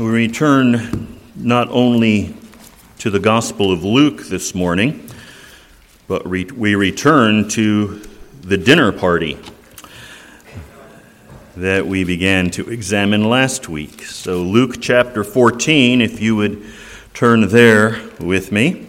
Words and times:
We 0.00 0.06
return 0.06 1.18
not 1.36 1.68
only 1.68 2.34
to 3.00 3.10
the 3.10 3.18
Gospel 3.18 3.70
of 3.70 3.84
Luke 3.84 4.22
this 4.22 4.54
morning, 4.54 5.06
but 6.08 6.26
re- 6.26 6.44
we 6.46 6.74
return 6.74 7.50
to 7.50 8.00
the 8.40 8.56
dinner 8.56 8.92
party 8.92 9.36
that 11.54 11.86
we 11.86 12.04
began 12.04 12.50
to 12.52 12.70
examine 12.70 13.28
last 13.28 13.68
week. 13.68 14.04
So, 14.04 14.40
Luke 14.40 14.80
chapter 14.80 15.22
14, 15.22 16.00
if 16.00 16.18
you 16.18 16.34
would 16.34 16.64
turn 17.12 17.48
there 17.48 18.00
with 18.18 18.52
me. 18.52 18.88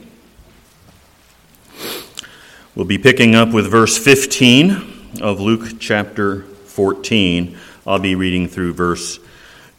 We'll 2.73 2.85
be 2.85 2.97
picking 2.97 3.35
up 3.35 3.49
with 3.49 3.69
verse 3.69 3.97
15 3.97 5.19
of 5.21 5.41
Luke 5.41 5.73
chapter 5.77 6.43
14. 6.43 7.57
I'll 7.85 7.99
be 7.99 8.15
reading 8.15 8.47
through 8.47 8.75
verse 8.75 9.19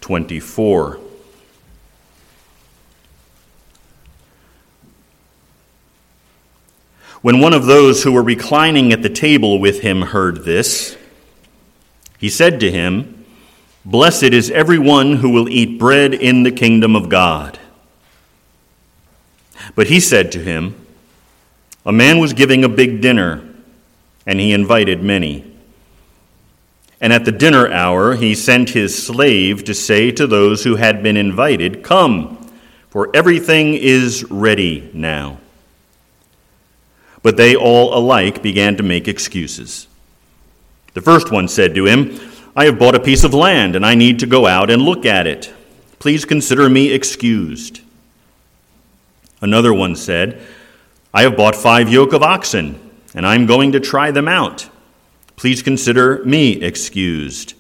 24. 0.03 1.02
When 7.23 7.39
one 7.39 7.55
of 7.55 7.67
those 7.67 8.03
who 8.03 8.13
were 8.13 8.23
reclining 8.23 8.93
at 8.93 9.03
the 9.03 9.09
table 9.09 9.61
with 9.61 9.81
him 9.81 10.03
heard 10.03 10.45
this, 10.45 10.97
he 12.19 12.29
said 12.29 12.59
to 12.61 12.71
him, 12.71 13.25
Blessed 13.85 14.25
is 14.25 14.51
everyone 14.51 15.15
who 15.17 15.31
will 15.31 15.49
eat 15.49 15.79
bread 15.79 16.15
in 16.15 16.43
the 16.43 16.51
kingdom 16.51 16.97
of 16.97 17.09
God. 17.09 17.61
But 19.77 19.87
he 19.87 20.01
said 20.01 20.33
to 20.33 20.41
him, 20.41 20.75
A 21.87 21.93
man 21.93 22.19
was 22.19 22.33
giving 22.33 22.65
a 22.65 22.69
big 22.69 23.01
dinner, 23.01 23.43
and 24.27 24.41
he 24.41 24.53
invited 24.53 25.03
many. 25.03 25.45
And 27.01 27.13
at 27.13 27.25
the 27.25 27.33
dinner 27.33 27.71
hour, 27.73 28.15
he 28.15 28.35
sent 28.35 28.71
his 28.71 29.01
slave 29.01 29.65
to 29.65 29.75
say 29.75 30.11
to 30.13 30.27
those 30.27 30.65
who 30.65 30.77
had 30.77 31.03
been 31.05 31.17
invited, 31.17 31.85
Come, 31.85 32.51
for 32.89 33.11
everything 33.15 33.75
is 33.75 34.25
ready 34.31 34.91
now. 34.93 35.39
But 37.23 37.37
they 37.37 37.55
all 37.55 37.97
alike 37.97 38.43
began 38.43 38.77
to 38.77 38.83
make 38.83 39.09
excuses. 39.09 39.87
The 40.95 41.01
first 41.01 41.31
one 41.31 41.49
said 41.49 41.75
to 41.75 41.87
him, 41.87 42.19
I 42.55 42.67
have 42.67 42.79
bought 42.79 42.95
a 42.95 43.01
piece 43.01 43.25
of 43.25 43.33
land, 43.33 43.77
and 43.77 43.87
I 43.87 43.95
need 43.95 44.19
to 44.21 44.27
go 44.27 44.47
out 44.47 44.71
and 44.71 44.83
look 44.83 45.07
at 45.07 45.27
it. 45.27 45.53
Please 45.99 46.25
consider 46.25 46.69
me 46.69 46.93
excused. 46.93 47.81
Another 49.41 49.73
one 49.73 49.97
said, 49.97 50.41
I 51.15 51.23
have 51.23 51.37
bought 51.37 51.57
five 51.57 51.91
yoke 51.91 52.13
of 52.13 52.23
oxen, 52.23 52.79
and 53.15 53.27
I'm 53.27 53.47
going 53.47 53.73
to 53.73 53.81
try 53.81 54.11
them 54.11 54.29
out. 54.29 54.69
Please 55.37 55.63
consider 55.63 56.25
me 56.25 56.63
excused. 56.63 57.55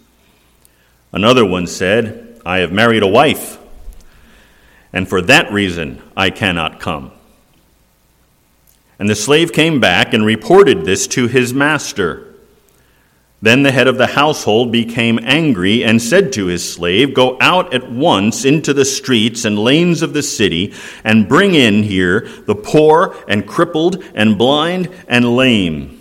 Another 1.13 1.45
one 1.45 1.67
said, 1.67 2.41
I 2.45 2.59
have 2.59 2.73
married 2.73 3.03
a 3.03 3.09
wife, 3.09 3.59
and 4.93 5.09
for 5.09 5.23
that 5.23 5.53
reason 5.53 6.03
I 6.17 6.31
cannot 6.31 6.81
come. 6.81 7.13
And 8.98 9.09
the 9.09 9.15
slave 9.15 9.53
came 9.53 9.81
back 9.81 10.15
and 10.15 10.25
reported 10.25 10.85
this 10.85 11.07
to 11.09 11.27
his 11.27 11.53
master. 11.53 12.33
Then 13.43 13.65
the 13.65 13.73
head 13.73 13.89
of 13.89 13.99
the 13.99 14.07
household 14.07 14.71
became 14.71 15.19
angry 15.23 15.83
and 15.83 16.01
said 16.01 16.33
to 16.34 16.47
his 16.47 16.73
slave, 16.73 17.12
Go 17.12 17.37
out 17.41 17.75
at 17.75 17.91
once 17.91 18.45
into 18.45 18.73
the 18.73 18.84
streets 18.84 19.45
and 19.45 19.59
lanes 19.59 20.01
of 20.01 20.12
the 20.12 20.23
city 20.23 20.73
and 21.03 21.29
bring 21.29 21.55
in 21.55 21.83
here 21.83 22.29
the 22.47 22.55
poor 22.55 23.17
and 23.27 23.47
crippled 23.47 24.05
and 24.15 24.39
blind 24.39 24.89
and 25.09 25.37
lame. 25.37 26.01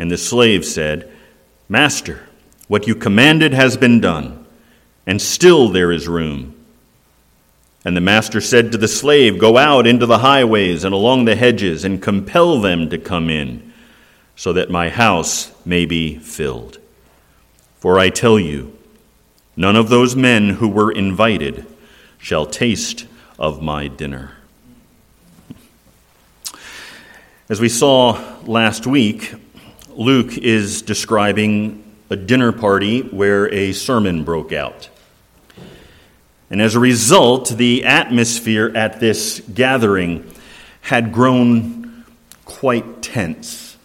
And 0.00 0.10
the 0.10 0.18
slave 0.18 0.64
said, 0.64 1.12
Master, 1.68 2.26
what 2.66 2.88
you 2.88 2.96
commanded 2.96 3.52
has 3.52 3.76
been 3.76 4.00
done, 4.00 4.44
and 5.06 5.22
still 5.22 5.68
there 5.68 5.92
is 5.92 6.08
room. 6.08 6.59
And 7.84 7.96
the 7.96 8.00
master 8.00 8.40
said 8.40 8.72
to 8.72 8.78
the 8.78 8.88
slave, 8.88 9.38
Go 9.38 9.56
out 9.56 9.86
into 9.86 10.06
the 10.06 10.18
highways 10.18 10.84
and 10.84 10.94
along 10.94 11.24
the 11.24 11.36
hedges, 11.36 11.84
and 11.84 12.02
compel 12.02 12.60
them 12.60 12.90
to 12.90 12.98
come 12.98 13.30
in, 13.30 13.72
so 14.36 14.52
that 14.52 14.70
my 14.70 14.90
house 14.90 15.52
may 15.64 15.86
be 15.86 16.18
filled. 16.18 16.78
For 17.78 17.98
I 17.98 18.10
tell 18.10 18.38
you, 18.38 18.76
none 19.56 19.76
of 19.76 19.88
those 19.88 20.14
men 20.14 20.50
who 20.50 20.68
were 20.68 20.92
invited 20.92 21.66
shall 22.18 22.44
taste 22.44 23.06
of 23.38 23.62
my 23.62 23.88
dinner. 23.88 24.32
As 27.48 27.60
we 27.60 27.68
saw 27.68 28.22
last 28.44 28.86
week, 28.86 29.34
Luke 29.88 30.36
is 30.36 30.82
describing 30.82 31.82
a 32.10 32.16
dinner 32.16 32.52
party 32.52 33.00
where 33.00 33.52
a 33.52 33.72
sermon 33.72 34.22
broke 34.22 34.52
out. 34.52 34.88
And 36.50 36.60
as 36.60 36.74
a 36.74 36.80
result, 36.80 37.50
the 37.50 37.84
atmosphere 37.84 38.72
at 38.74 38.98
this 38.98 39.40
gathering 39.54 40.28
had 40.80 41.12
grown 41.12 42.04
quite 42.44 43.02
tense. 43.02 43.76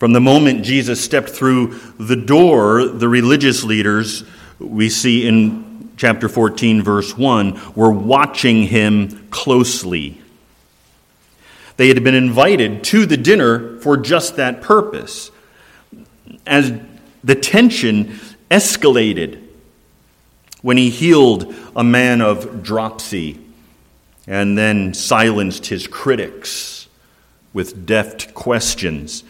From 0.00 0.12
the 0.12 0.20
moment 0.20 0.64
Jesus 0.64 1.00
stepped 1.02 1.28
through 1.28 1.78
the 1.98 2.16
door, 2.16 2.86
the 2.86 3.08
religious 3.08 3.62
leaders, 3.62 4.24
we 4.58 4.88
see 4.88 5.28
in 5.28 5.92
chapter 5.96 6.28
14, 6.28 6.82
verse 6.82 7.16
1, 7.16 7.74
were 7.76 7.92
watching 7.92 8.64
him 8.64 9.28
closely. 9.30 10.20
They 11.76 11.86
had 11.86 12.02
been 12.02 12.16
invited 12.16 12.82
to 12.84 13.06
the 13.06 13.16
dinner 13.16 13.78
for 13.78 13.96
just 13.96 14.36
that 14.36 14.60
purpose. 14.60 15.30
As 16.44 16.72
the 17.22 17.36
tension 17.36 18.18
escalated, 18.50 19.41
when 20.62 20.76
he 20.76 20.90
healed 20.90 21.54
a 21.76 21.84
man 21.84 22.20
of 22.20 22.62
dropsy 22.62 23.38
and 24.26 24.56
then 24.56 24.94
silenced 24.94 25.66
his 25.66 25.86
critics 25.86 26.88
with 27.52 27.84
deft 27.84 28.32
questions 28.32 29.24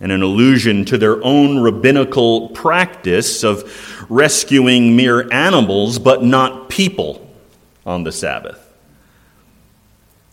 and 0.00 0.10
an 0.10 0.22
allusion 0.22 0.84
to 0.84 0.98
their 0.98 1.22
own 1.22 1.58
rabbinical 1.58 2.48
practice 2.50 3.44
of 3.44 4.06
rescuing 4.10 4.96
mere 4.96 5.30
animals 5.32 5.98
but 5.98 6.22
not 6.22 6.68
people 6.68 7.30
on 7.84 8.02
the 8.02 8.12
Sabbath. 8.12 8.62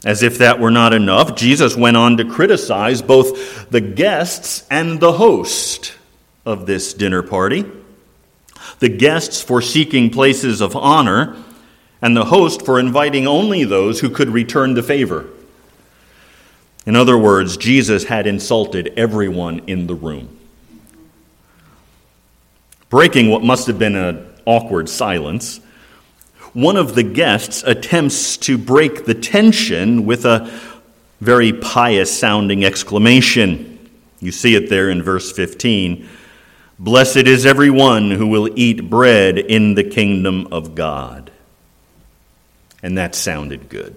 As 0.05 0.22
if 0.22 0.40
that 0.40 0.59
were 0.59 0.72
not 0.72 0.94
enough, 0.94 1.35
Jesus 1.35 1.78
went 1.78 1.95
on 1.95 2.17
to 2.17 2.25
criticize 2.25 3.01
both 3.01 3.69
the 3.69 3.79
guests 3.79 4.66
and 4.69 5.00
the 5.00 5.13
host 5.13 5.94
of 6.45 6.66
this 6.66 6.94
dinner 6.94 7.23
party 7.23 7.66
the 8.83 8.89
guests 8.89 9.41
for 9.41 9.61
seeking 9.61 10.09
places 10.09 10.59
of 10.59 10.75
honor, 10.75 11.38
and 12.01 12.17
the 12.17 12.25
host 12.25 12.66
for 12.66 12.77
inviting 12.77 13.25
only 13.25 13.63
those 13.63 14.01
who 14.01 14.09
could 14.09 14.27
return 14.27 14.73
the 14.73 14.83
favor. 14.83 15.25
In 16.85 16.97
other 16.97 17.17
words, 17.17 17.55
Jesus 17.55 18.03
had 18.03 18.27
insulted 18.27 18.91
everyone 18.97 19.61
in 19.67 19.88
the 19.88 19.95
room. 19.95 20.38
Breaking 22.89 23.29
what 23.29 23.41
must 23.41 23.67
have 23.67 23.79
been 23.79 23.95
an 23.95 24.27
awkward 24.45 24.89
silence, 24.89 25.61
one 26.51 26.75
of 26.75 26.93
the 26.93 27.03
guests 27.03 27.63
attempts 27.63 28.35
to 28.35 28.57
break 28.57 29.05
the 29.05 29.16
tension 29.16 30.05
with 30.05 30.25
a 30.25 30.51
very 31.22 31.53
pious 31.53 32.19
sounding 32.19 32.66
exclamation. 32.66 33.89
You 34.19 34.33
see 34.33 34.55
it 34.55 34.67
there 34.69 34.89
in 34.89 35.01
verse 35.01 35.31
15. 35.31 36.05
Blessed 36.83 37.27
is 37.27 37.45
everyone 37.45 38.11
who 38.11 38.27
will 38.27 38.49
eat 38.59 38.89
bread 38.89 39.38
in 39.38 39.75
the 39.75 39.85
kingdom 39.85 40.49
of 40.51 40.75
God. 40.75 41.31
And 42.83 42.97
that 42.97 43.16
sounded 43.16 43.69
good. 43.69 43.95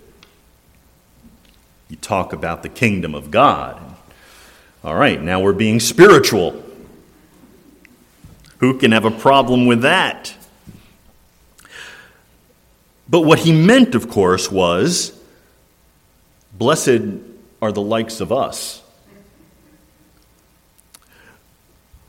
You 1.89 1.97
talk 1.97 2.33
about 2.33 2.63
the 2.63 2.69
kingdom 2.69 3.13
of 3.13 3.33
God. 3.33 3.83
All 4.85 4.95
right, 4.95 5.21
now 5.21 5.41
we're 5.41 5.53
being 5.53 5.81
spiritual. 5.81 6.63
Who 8.59 8.79
can 8.79 8.93
have 8.93 9.05
a 9.05 9.11
problem 9.11 9.67
with 9.67 9.83
that? 9.83 10.33
But 13.09 13.23
what 13.23 13.41
he 13.41 13.51
meant, 13.51 13.97
of 13.97 14.09
course, 14.09 14.49
was 14.49 15.13
blessed 16.53 17.01
are 17.61 17.73
the 17.73 17.83
likes 17.83 18.21
of 18.21 18.31
us 18.31 18.81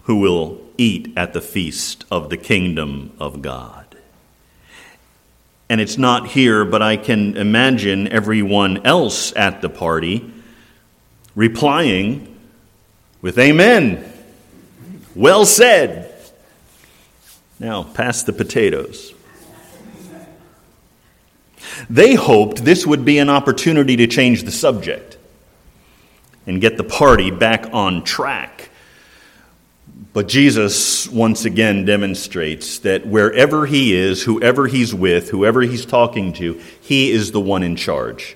who 0.03 0.17
will 0.17 0.66
eat 0.77 1.13
at 1.17 1.33
the 1.33 1.41
feast 1.41 2.05
of 2.11 2.29
the 2.29 2.37
kingdom 2.37 3.13
of 3.19 3.41
God. 3.41 3.85
And 5.69 5.81
it's 5.81 5.97
not 5.97 6.27
here, 6.29 6.63
but 6.63 6.81
I 6.81 6.97
can 6.97 7.35
imagine 7.35 8.07
everyone 8.07 8.85
else 8.85 9.35
at 9.35 9.61
the 9.61 9.69
party 9.69 10.31
replying 11.35 12.35
with 13.21 13.37
Amen. 13.37 14.13
Well 15.15 15.45
said. 15.45 16.13
Now, 17.59 17.83
pass 17.83 18.23
the 18.23 18.33
potatoes. 18.33 19.13
They 21.89 22.15
hoped 22.15 22.63
this 22.63 22.85
would 22.85 23.03
be 23.03 23.17
an 23.17 23.29
opportunity 23.29 23.95
to 23.97 24.07
change 24.07 24.43
the 24.43 24.51
subject 24.51 25.17
and 26.45 26.61
get 26.61 26.77
the 26.77 26.83
party 26.83 27.29
back 27.29 27.67
on 27.73 28.03
track 28.03 28.69
But 30.17 30.27
Jesus 30.27 31.07
once 31.07 31.45
again 31.45 31.85
demonstrates 31.85 32.79
that 32.79 33.05
wherever 33.05 33.67
he 33.67 33.93
is, 33.93 34.23
whoever 34.23 34.65
he's 34.65 34.91
with, 34.91 35.29
whoever 35.29 35.61
he's 35.61 35.85
talking 35.85 36.33
to, 36.33 36.59
he 36.81 37.11
is 37.11 37.31
the 37.31 37.39
one 37.39 37.61
in 37.61 37.75
charge. 37.75 38.35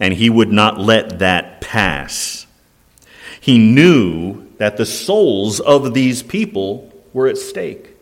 And 0.00 0.12
he 0.12 0.28
would 0.28 0.50
not 0.50 0.80
let 0.80 1.20
that 1.20 1.60
pass. 1.60 2.48
He 3.40 3.58
knew 3.58 4.44
that 4.58 4.76
the 4.76 4.86
souls 4.86 5.60
of 5.60 5.94
these 5.94 6.20
people 6.20 6.92
were 7.12 7.28
at 7.28 7.38
stake. 7.38 7.96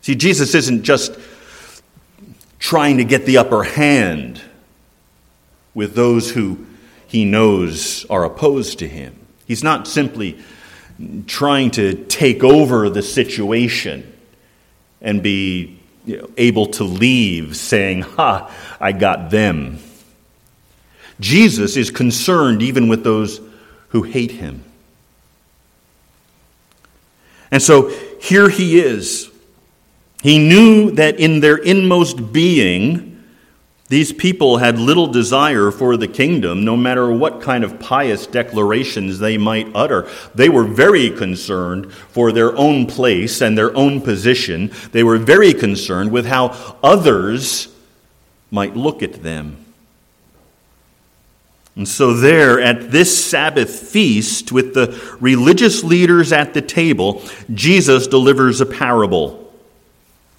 See, 0.00 0.14
Jesus 0.14 0.54
isn't 0.54 0.84
just 0.84 1.18
trying 2.60 2.98
to 2.98 3.04
get 3.04 3.26
the 3.26 3.38
upper 3.38 3.64
hand 3.64 4.40
with 5.74 5.96
those 5.96 6.30
who 6.30 6.66
he 7.08 7.24
knows 7.24 8.06
are 8.08 8.22
opposed 8.22 8.78
to 8.78 8.86
him. 8.86 9.19
He's 9.50 9.64
not 9.64 9.88
simply 9.88 10.38
trying 11.26 11.72
to 11.72 12.04
take 12.04 12.44
over 12.44 12.88
the 12.88 13.02
situation 13.02 14.16
and 15.02 15.24
be 15.24 15.80
you 16.06 16.18
know, 16.18 16.30
able 16.36 16.66
to 16.66 16.84
leave 16.84 17.56
saying, 17.56 18.02
Ha, 18.02 18.48
I 18.78 18.92
got 18.92 19.30
them. 19.30 19.80
Jesus 21.18 21.76
is 21.76 21.90
concerned 21.90 22.62
even 22.62 22.86
with 22.86 23.02
those 23.02 23.40
who 23.88 24.04
hate 24.04 24.30
him. 24.30 24.62
And 27.50 27.60
so 27.60 27.88
here 28.20 28.48
he 28.48 28.78
is. 28.78 29.28
He 30.22 30.38
knew 30.38 30.92
that 30.92 31.18
in 31.18 31.40
their 31.40 31.56
inmost 31.56 32.32
being, 32.32 33.09
these 33.90 34.12
people 34.12 34.58
had 34.58 34.78
little 34.78 35.08
desire 35.08 35.72
for 35.72 35.96
the 35.96 36.06
kingdom, 36.06 36.64
no 36.64 36.76
matter 36.76 37.10
what 37.10 37.40
kind 37.40 37.64
of 37.64 37.80
pious 37.80 38.24
declarations 38.24 39.18
they 39.18 39.36
might 39.36 39.68
utter. 39.74 40.08
They 40.32 40.48
were 40.48 40.62
very 40.62 41.10
concerned 41.10 41.92
for 41.92 42.30
their 42.30 42.56
own 42.56 42.86
place 42.86 43.40
and 43.40 43.58
their 43.58 43.76
own 43.76 44.00
position. 44.00 44.70
They 44.92 45.02
were 45.02 45.18
very 45.18 45.52
concerned 45.52 46.12
with 46.12 46.24
how 46.24 46.76
others 46.84 47.66
might 48.48 48.76
look 48.76 49.02
at 49.02 49.24
them. 49.24 49.64
And 51.74 51.88
so, 51.88 52.14
there 52.14 52.60
at 52.60 52.92
this 52.92 53.24
Sabbath 53.24 53.70
feast, 53.70 54.52
with 54.52 54.72
the 54.72 55.16
religious 55.18 55.82
leaders 55.82 56.32
at 56.32 56.54
the 56.54 56.62
table, 56.62 57.24
Jesus 57.52 58.06
delivers 58.06 58.60
a 58.60 58.66
parable. 58.66 59.52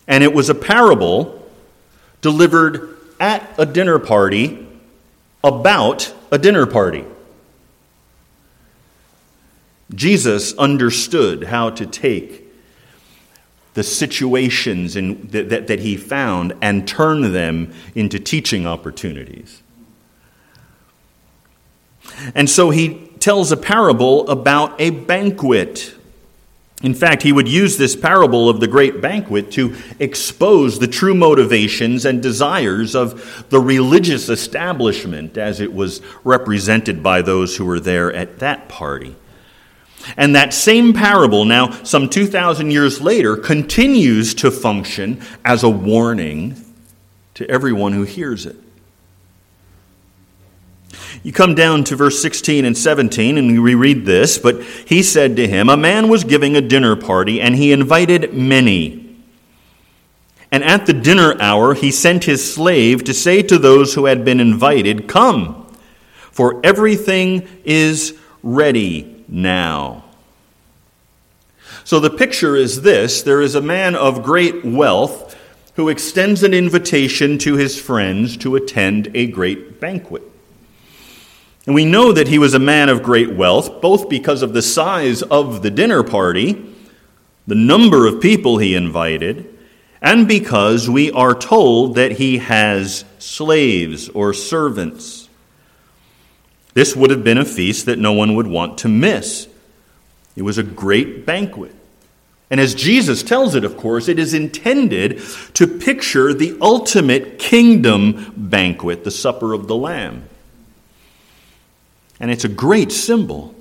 And 0.07 0.23
it 0.23 0.33
was 0.33 0.49
a 0.49 0.55
parable 0.55 1.45
delivered 2.21 2.91
at 3.21 3.53
a 3.59 3.65
dinner 3.65 3.99
party 3.99 4.67
about 5.43 6.13
a 6.31 6.39
dinner 6.39 6.65
party. 6.65 7.05
Jesus 9.93 10.57
understood 10.57 11.43
how 11.43 11.69
to 11.69 11.85
take 11.85 12.47
the 13.75 13.83
situations 13.83 14.95
in, 14.95 15.27
that, 15.27 15.49
that, 15.49 15.67
that 15.67 15.79
he 15.79 15.95
found 15.95 16.53
and 16.61 16.87
turn 16.87 17.31
them 17.31 17.71
into 17.93 18.19
teaching 18.19 18.65
opportunities. 18.65 19.61
And 22.33 22.49
so 22.49 22.71
he 22.71 23.07
tells 23.19 23.51
a 23.51 23.57
parable 23.57 24.27
about 24.29 24.79
a 24.81 24.89
banquet 24.89 25.93
in 26.83 26.95
fact, 26.95 27.21
he 27.21 27.31
would 27.31 27.47
use 27.47 27.77
this 27.77 27.95
parable 27.95 28.49
of 28.49 28.59
the 28.59 28.67
great 28.67 29.01
banquet 29.01 29.51
to 29.51 29.75
expose 29.99 30.79
the 30.79 30.87
true 30.87 31.13
motivations 31.13 32.05
and 32.05 32.23
desires 32.23 32.95
of 32.95 33.45
the 33.49 33.59
religious 33.59 34.29
establishment 34.29 35.37
as 35.37 35.59
it 35.59 35.73
was 35.73 36.01
represented 36.23 37.03
by 37.03 37.21
those 37.21 37.55
who 37.55 37.65
were 37.65 37.79
there 37.79 38.11
at 38.11 38.39
that 38.39 38.67
party. 38.67 39.15
And 40.17 40.35
that 40.35 40.53
same 40.53 40.93
parable, 40.93 41.45
now 41.45 41.69
some 41.83 42.09
2,000 42.09 42.71
years 42.71 42.99
later, 42.99 43.37
continues 43.37 44.33
to 44.35 44.49
function 44.49 45.21
as 45.45 45.61
a 45.61 45.69
warning 45.69 46.55
to 47.35 47.47
everyone 47.47 47.93
who 47.93 48.03
hears 48.03 48.47
it. 48.47 48.55
You 51.23 51.31
come 51.31 51.53
down 51.53 51.83
to 51.85 51.95
verse 51.95 52.21
16 52.21 52.65
and 52.65 52.75
17, 52.75 53.37
and 53.37 53.61
we 53.61 53.75
read 53.75 54.05
this. 54.05 54.37
But 54.37 54.63
he 54.63 55.03
said 55.03 55.35
to 55.35 55.47
him, 55.47 55.69
A 55.69 55.77
man 55.77 56.09
was 56.09 56.23
giving 56.23 56.55
a 56.55 56.61
dinner 56.61 56.95
party, 56.95 57.39
and 57.39 57.55
he 57.55 57.71
invited 57.71 58.33
many. 58.33 59.15
And 60.51 60.63
at 60.63 60.85
the 60.85 60.93
dinner 60.93 61.39
hour, 61.39 61.75
he 61.75 61.91
sent 61.91 62.23
his 62.23 62.53
slave 62.53 63.03
to 63.03 63.13
say 63.13 63.41
to 63.43 63.57
those 63.57 63.93
who 63.93 64.05
had 64.05 64.25
been 64.25 64.39
invited, 64.39 65.07
Come, 65.07 65.67
for 66.31 66.59
everything 66.63 67.47
is 67.63 68.17
ready 68.41 69.23
now. 69.27 70.03
So 71.83 71.99
the 71.99 72.09
picture 72.09 72.55
is 72.55 72.81
this 72.81 73.21
there 73.21 73.41
is 73.41 73.55
a 73.55 73.61
man 73.61 73.95
of 73.95 74.23
great 74.23 74.65
wealth 74.65 75.37
who 75.75 75.87
extends 75.89 76.43
an 76.43 76.53
invitation 76.53 77.37
to 77.39 77.55
his 77.55 77.79
friends 77.79 78.37
to 78.37 78.55
attend 78.55 79.09
a 79.13 79.27
great 79.27 79.79
banquet. 79.79 80.30
And 81.65 81.75
we 81.75 81.85
know 81.85 82.11
that 82.11 82.27
he 82.27 82.39
was 82.39 82.53
a 82.53 82.59
man 82.59 82.89
of 82.89 83.03
great 83.03 83.33
wealth, 83.35 83.81
both 83.81 84.09
because 84.09 84.41
of 84.41 84.53
the 84.53 84.61
size 84.61 85.21
of 85.21 85.61
the 85.61 85.69
dinner 85.69 86.03
party, 86.03 86.65
the 87.45 87.55
number 87.55 88.07
of 88.07 88.21
people 88.21 88.57
he 88.57 88.75
invited, 88.75 89.47
and 90.01 90.27
because 90.27 90.89
we 90.89 91.11
are 91.11 91.35
told 91.35 91.95
that 91.95 92.13
he 92.13 92.39
has 92.39 93.05
slaves 93.19 94.09
or 94.09 94.33
servants. 94.33 95.29
This 96.73 96.95
would 96.95 97.11
have 97.11 97.23
been 97.23 97.37
a 97.37 97.45
feast 97.45 97.85
that 97.85 97.99
no 97.99 98.13
one 98.13 98.35
would 98.35 98.47
want 98.47 98.79
to 98.79 98.87
miss. 98.87 99.47
It 100.35 100.41
was 100.41 100.57
a 100.57 100.63
great 100.63 101.25
banquet. 101.25 101.75
And 102.49 102.59
as 102.59 102.73
Jesus 102.73 103.21
tells 103.21 103.53
it, 103.53 103.63
of 103.63 103.77
course, 103.77 104.07
it 104.07 104.17
is 104.17 104.33
intended 104.33 105.21
to 105.53 105.67
picture 105.67 106.33
the 106.33 106.57
ultimate 106.59 107.37
kingdom 107.37 108.33
banquet, 108.35 109.03
the 109.03 109.11
supper 109.11 109.53
of 109.53 109.67
the 109.67 109.75
Lamb 109.75 110.27
and 112.21 112.29
it's 112.29 112.45
a 112.45 112.49
great 112.49 112.91
symbol. 112.91 113.53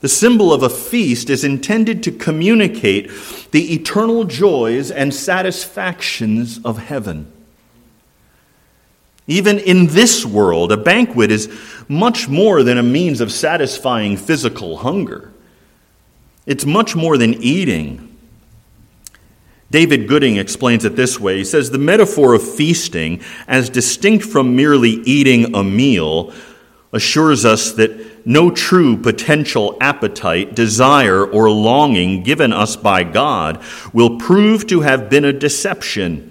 The 0.00 0.08
symbol 0.08 0.52
of 0.52 0.62
a 0.62 0.68
feast 0.68 1.30
is 1.30 1.44
intended 1.44 2.02
to 2.02 2.12
communicate 2.12 3.10
the 3.52 3.72
eternal 3.72 4.24
joys 4.24 4.90
and 4.90 5.14
satisfactions 5.14 6.60
of 6.62 6.76
heaven. 6.76 7.32
Even 9.26 9.58
in 9.60 9.86
this 9.86 10.26
world, 10.26 10.72
a 10.72 10.76
banquet 10.76 11.30
is 11.30 11.48
much 11.88 12.28
more 12.28 12.62
than 12.62 12.76
a 12.76 12.82
means 12.82 13.22
of 13.22 13.32
satisfying 13.32 14.18
physical 14.18 14.78
hunger. 14.78 15.32
It's 16.44 16.66
much 16.66 16.94
more 16.94 17.16
than 17.16 17.34
eating. 17.42 18.14
David 19.70 20.08
Gooding 20.08 20.36
explains 20.36 20.84
it 20.84 20.96
this 20.96 21.18
way. 21.18 21.38
He 21.38 21.44
says 21.44 21.70
the 21.70 21.78
metaphor 21.78 22.34
of 22.34 22.42
feasting, 22.46 23.22
as 23.48 23.70
distinct 23.70 24.24
from 24.24 24.54
merely 24.54 24.90
eating 24.90 25.54
a 25.54 25.64
meal, 25.64 26.34
assures 26.94 27.44
us 27.44 27.72
that 27.72 28.24
no 28.24 28.50
true 28.50 28.96
potential 28.96 29.76
appetite, 29.80 30.54
desire, 30.54 31.26
or 31.26 31.50
longing 31.50 32.22
given 32.22 32.52
us 32.52 32.76
by 32.76 33.02
God 33.02 33.60
will 33.92 34.18
prove 34.18 34.66
to 34.68 34.82
have 34.82 35.10
been 35.10 35.24
a 35.24 35.32
deception, 35.32 36.30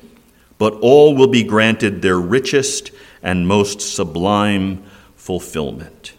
but 0.58 0.74
all 0.76 1.16
will 1.16 1.28
be 1.28 1.44
granted 1.44 2.02
their 2.02 2.18
richest 2.18 2.92
and 3.22 3.48
most 3.48 3.82
sublime 3.82 4.82
fulfillment. 5.16 6.14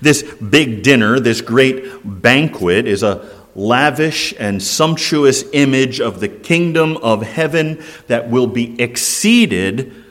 This 0.00 0.22
big 0.22 0.82
dinner, 0.82 1.20
this 1.20 1.40
great 1.40 2.00
banquet, 2.04 2.88
is 2.88 3.02
a 3.02 3.28
lavish 3.54 4.34
and 4.38 4.60
sumptuous 4.60 5.44
image 5.52 6.00
of 6.00 6.18
the 6.18 6.28
kingdom 6.28 6.96
of 6.96 7.22
heaven 7.22 7.82
that 8.08 8.28
will 8.28 8.48
be 8.48 8.80
exceeded 8.80 10.03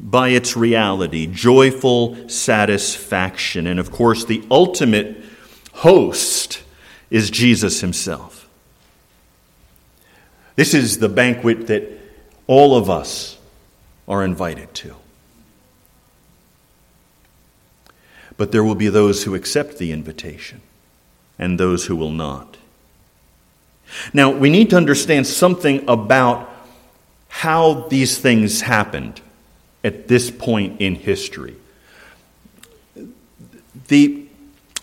by 0.00 0.28
its 0.28 0.56
reality, 0.56 1.26
joyful 1.26 2.28
satisfaction. 2.28 3.66
And 3.66 3.78
of 3.78 3.90
course, 3.90 4.24
the 4.24 4.44
ultimate 4.50 5.16
host 5.72 6.62
is 7.10 7.30
Jesus 7.30 7.80
himself. 7.80 8.48
This 10.56 10.74
is 10.74 10.98
the 10.98 11.08
banquet 11.08 11.66
that 11.68 11.84
all 12.46 12.76
of 12.76 12.90
us 12.90 13.38
are 14.06 14.24
invited 14.24 14.72
to. 14.74 14.94
But 18.36 18.52
there 18.52 18.64
will 18.64 18.74
be 18.74 18.88
those 18.88 19.24
who 19.24 19.34
accept 19.34 19.78
the 19.78 19.92
invitation 19.92 20.60
and 21.38 21.58
those 21.58 21.86
who 21.86 21.96
will 21.96 22.10
not. 22.10 22.56
Now, 24.12 24.30
we 24.30 24.50
need 24.50 24.70
to 24.70 24.76
understand 24.76 25.26
something 25.26 25.88
about 25.88 26.50
how 27.28 27.86
these 27.88 28.18
things 28.18 28.62
happened 28.62 29.20
at 29.84 30.08
this 30.08 30.30
point 30.30 30.80
in 30.80 30.94
history. 30.94 31.54
The, 33.88 34.26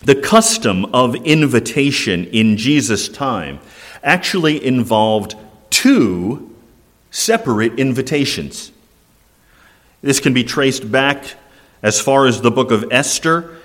the 0.02 0.14
custom 0.14 0.86
of 0.94 1.14
invitation 1.16 2.26
in 2.26 2.56
Jesus' 2.56 3.08
time 3.08 3.58
actually 4.02 4.64
involved 4.64 5.34
two 5.70 6.54
separate 7.10 7.78
invitations. 7.78 8.70
This 10.02 10.20
can 10.20 10.32
be 10.32 10.44
traced 10.44 10.90
back 10.90 11.34
as 11.82 12.00
far 12.00 12.26
as 12.26 12.40
the 12.40 12.50
book 12.50 12.70
of 12.70 12.86
Esther 12.92 13.56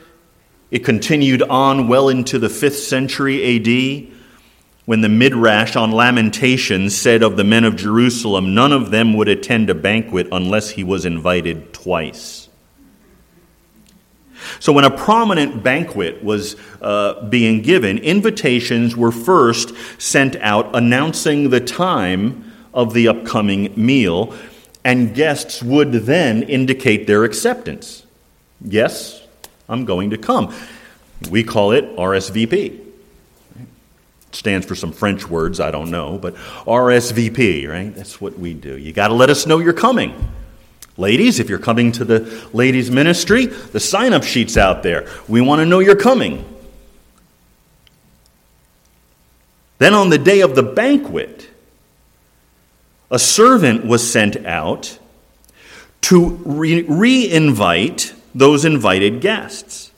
It 0.69 0.79
continued 0.79 1.43
on 1.43 1.87
well 1.87 2.09
into 2.09 2.39
the 2.39 2.49
5th 2.49 2.73
century 2.73 3.55
AD 3.55 4.16
when 4.87 5.01
the 5.01 5.09
Midrash 5.09 5.75
on 5.75 5.91
Lamentations 5.91 6.97
said 6.97 7.21
of 7.21 7.35
the 7.35 7.43
men 7.43 7.65
of 7.65 7.75
Jerusalem, 7.75 8.55
none 8.55 8.71
of 8.71 8.89
them 8.89 9.15
would 9.17 9.27
attend 9.27 9.69
a 9.69 9.75
banquet 9.75 10.29
unless 10.31 10.69
he 10.69 10.83
was 10.85 11.03
invited 11.03 11.73
twice. 11.73 12.47
So, 14.61 14.71
when 14.71 14.85
a 14.85 14.89
prominent 14.89 15.61
banquet 15.61 16.23
was 16.23 16.55
uh, 16.81 17.21
being 17.25 17.63
given, 17.63 17.97
invitations 17.97 18.95
were 18.95 19.11
first 19.11 19.73
sent 20.01 20.37
out 20.37 20.73
announcing 20.73 21.49
the 21.49 21.59
time 21.59 22.49
of 22.73 22.93
the 22.93 23.09
upcoming 23.09 23.73
meal, 23.75 24.33
and 24.85 25.13
guests 25.13 25.61
would 25.61 25.91
then 25.91 26.43
indicate 26.43 27.07
their 27.07 27.25
acceptance. 27.25 28.05
Yes, 28.61 29.21
I'm 29.67 29.83
going 29.83 30.11
to 30.11 30.17
come. 30.17 30.55
We 31.29 31.43
call 31.43 31.73
it 31.73 31.83
RSVP 31.97 32.86
stands 34.37 34.65
for 34.65 34.75
some 34.75 34.91
French 34.91 35.27
words, 35.27 35.59
I 35.59 35.71
don't 35.71 35.91
know, 35.91 36.17
but 36.17 36.35
RSVP, 36.35 37.67
right? 37.67 37.93
That's 37.93 38.21
what 38.21 38.37
we 38.37 38.53
do. 38.53 38.77
You 38.77 38.93
got 38.93 39.09
to 39.09 39.13
let 39.13 39.29
us 39.29 39.45
know 39.45 39.59
you're 39.59 39.73
coming. 39.73 40.13
Ladies, 40.95 41.39
if 41.39 41.49
you're 41.49 41.59
coming 41.59 41.91
to 41.93 42.05
the 42.05 42.47
ladies' 42.53 42.89
ministry, 42.89 43.45
the 43.45 43.79
sign 43.79 44.13
up 44.13 44.23
sheet's 44.23 44.57
out 44.57 44.83
there. 44.83 45.09
We 45.27 45.41
want 45.41 45.59
to 45.59 45.65
know 45.65 45.79
you're 45.79 45.95
coming. 45.95 46.45
Then 49.77 49.93
on 49.93 50.09
the 50.09 50.17
day 50.17 50.41
of 50.41 50.55
the 50.55 50.63
banquet, 50.63 51.49
a 53.11 53.19
servant 53.19 53.85
was 53.85 54.09
sent 54.09 54.45
out 54.45 54.97
to 56.01 56.29
re 56.45 57.31
invite 57.31 58.13
those 58.33 58.65
invited 58.65 59.21
guests. 59.21 59.91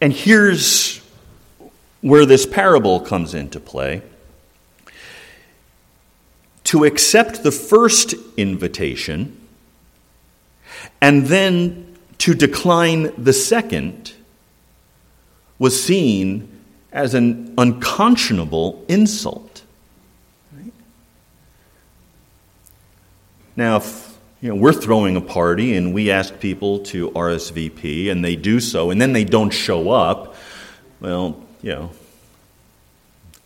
And 0.00 0.12
here's 0.12 0.97
where 2.00 2.24
this 2.24 2.46
parable 2.46 3.00
comes 3.00 3.34
into 3.34 3.60
play. 3.60 4.02
To 6.64 6.84
accept 6.84 7.42
the 7.42 7.52
first 7.52 8.14
invitation 8.36 9.38
and 11.00 11.26
then 11.26 11.96
to 12.18 12.34
decline 12.34 13.12
the 13.16 13.32
second 13.32 14.12
was 15.58 15.82
seen 15.82 16.48
as 16.92 17.14
an 17.14 17.54
unconscionable 17.58 18.84
insult. 18.88 19.62
Right? 20.52 20.72
Now, 23.56 23.76
if 23.76 24.18
you 24.40 24.50
know, 24.50 24.54
we're 24.54 24.72
throwing 24.72 25.16
a 25.16 25.20
party 25.20 25.74
and 25.74 25.92
we 25.92 26.10
ask 26.10 26.38
people 26.38 26.80
to 26.80 27.10
RSVP 27.10 28.10
and 28.10 28.24
they 28.24 28.36
do 28.36 28.60
so 28.60 28.90
and 28.90 29.00
then 29.00 29.12
they 29.12 29.24
don't 29.24 29.50
show 29.50 29.90
up, 29.90 30.34
well, 31.00 31.42
you 31.62 31.72
know, 31.72 31.90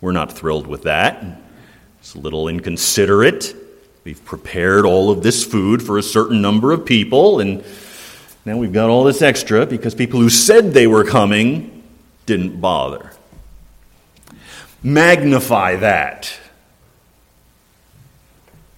we're 0.00 0.12
not 0.12 0.32
thrilled 0.32 0.66
with 0.66 0.82
that. 0.82 1.24
It's 2.00 2.14
a 2.14 2.18
little 2.18 2.48
inconsiderate. 2.48 3.54
We've 4.04 4.24
prepared 4.24 4.84
all 4.84 5.10
of 5.10 5.22
this 5.22 5.44
food 5.44 5.82
for 5.82 5.98
a 5.98 6.02
certain 6.02 6.42
number 6.42 6.72
of 6.72 6.84
people, 6.84 7.40
and 7.40 7.64
now 8.44 8.56
we've 8.56 8.72
got 8.72 8.90
all 8.90 9.04
this 9.04 9.22
extra 9.22 9.64
because 9.64 9.94
people 9.94 10.18
who 10.18 10.28
said 10.28 10.72
they 10.72 10.88
were 10.88 11.04
coming 11.04 11.84
didn't 12.26 12.60
bother. 12.60 13.12
Magnify 14.82 15.76
that. 15.76 16.36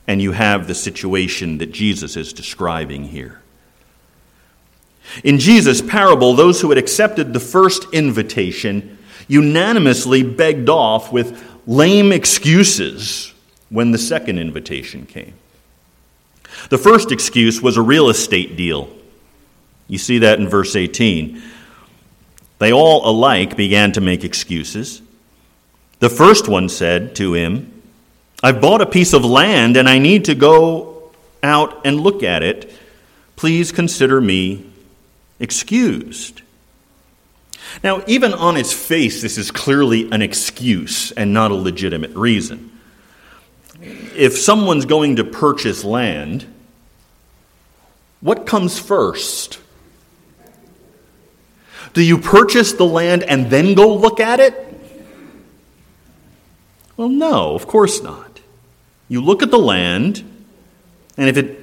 And 0.06 0.20
you 0.20 0.32
have 0.32 0.66
the 0.66 0.74
situation 0.74 1.58
that 1.58 1.72
Jesus 1.72 2.16
is 2.16 2.34
describing 2.34 3.04
here. 3.04 3.40
In 5.22 5.38
Jesus' 5.38 5.80
parable, 5.80 6.34
those 6.34 6.60
who 6.60 6.68
had 6.68 6.78
accepted 6.78 7.32
the 7.32 7.40
first 7.40 7.86
invitation 7.92 8.98
unanimously 9.28 10.22
begged 10.22 10.68
off 10.68 11.12
with 11.12 11.42
lame 11.66 12.12
excuses 12.12 13.32
when 13.70 13.90
the 13.90 13.98
second 13.98 14.38
invitation 14.38 15.06
came. 15.06 15.34
The 16.70 16.78
first 16.78 17.12
excuse 17.12 17.60
was 17.60 17.76
a 17.76 17.82
real 17.82 18.08
estate 18.08 18.56
deal. 18.56 18.88
You 19.88 19.98
see 19.98 20.18
that 20.18 20.38
in 20.38 20.48
verse 20.48 20.76
18. 20.76 21.42
They 22.58 22.72
all 22.72 23.08
alike 23.08 23.56
began 23.56 23.92
to 23.92 24.00
make 24.00 24.24
excuses. 24.24 25.02
The 25.98 26.08
first 26.08 26.48
one 26.48 26.68
said 26.68 27.16
to 27.16 27.34
him, 27.34 27.82
I've 28.42 28.60
bought 28.60 28.80
a 28.80 28.86
piece 28.86 29.12
of 29.12 29.24
land 29.24 29.76
and 29.76 29.88
I 29.88 29.98
need 29.98 30.26
to 30.26 30.34
go 30.34 31.10
out 31.42 31.86
and 31.86 32.00
look 32.00 32.22
at 32.22 32.42
it. 32.42 32.70
Please 33.36 33.72
consider 33.72 34.20
me 34.20 34.70
excused. 35.40 36.42
Now, 37.82 38.02
even 38.06 38.32
on 38.32 38.56
its 38.56 38.72
face, 38.72 39.20
this 39.22 39.36
is 39.36 39.50
clearly 39.50 40.10
an 40.10 40.22
excuse 40.22 41.12
and 41.12 41.32
not 41.32 41.50
a 41.50 41.54
legitimate 41.54 42.14
reason. 42.14 42.70
If 43.80 44.38
someone's 44.38 44.86
going 44.86 45.16
to 45.16 45.24
purchase 45.24 45.84
land, 45.84 46.46
what 48.20 48.46
comes 48.46 48.78
first? 48.78 49.58
Do 51.92 52.02
you 52.02 52.18
purchase 52.18 52.72
the 52.72 52.86
land 52.86 53.22
and 53.22 53.50
then 53.50 53.74
go 53.74 53.94
look 53.94 54.20
at 54.20 54.40
it? 54.40 54.60
Well, 56.96 57.08
no, 57.08 57.54
of 57.54 57.66
course 57.66 58.02
not. 58.02 58.40
You 59.08 59.20
look 59.20 59.42
at 59.42 59.50
the 59.50 59.58
land, 59.58 60.24
and 61.16 61.28
if 61.28 61.36
it 61.36 61.60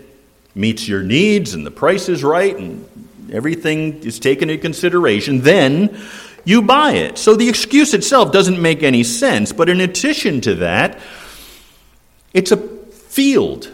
meets 0.54 0.88
your 0.88 1.02
needs 1.04 1.54
and 1.54 1.66
the 1.66 1.72
price 1.72 2.10
is 2.10 2.24
right 2.24 2.56
and 2.56 3.01
everything 3.34 4.04
is 4.04 4.20
taken 4.20 4.50
into 4.50 4.62
consideration, 4.62 5.42
then 5.42 5.98
you 6.44 6.62
buy 6.62 6.94
it. 6.94 7.18
So 7.18 7.36
the 7.36 7.50
excuse 7.50 7.94
itself 7.94 8.32
doesn't 8.32 8.62
make 8.62 8.84
any 8.84 9.04
sense. 9.04 9.52
But 9.52 9.70
in 9.70 9.82
addition 9.82 10.42
to 10.42 10.56
that, 10.56 11.00
it's 12.34 12.52
a 12.52 12.58
field. 12.58 13.72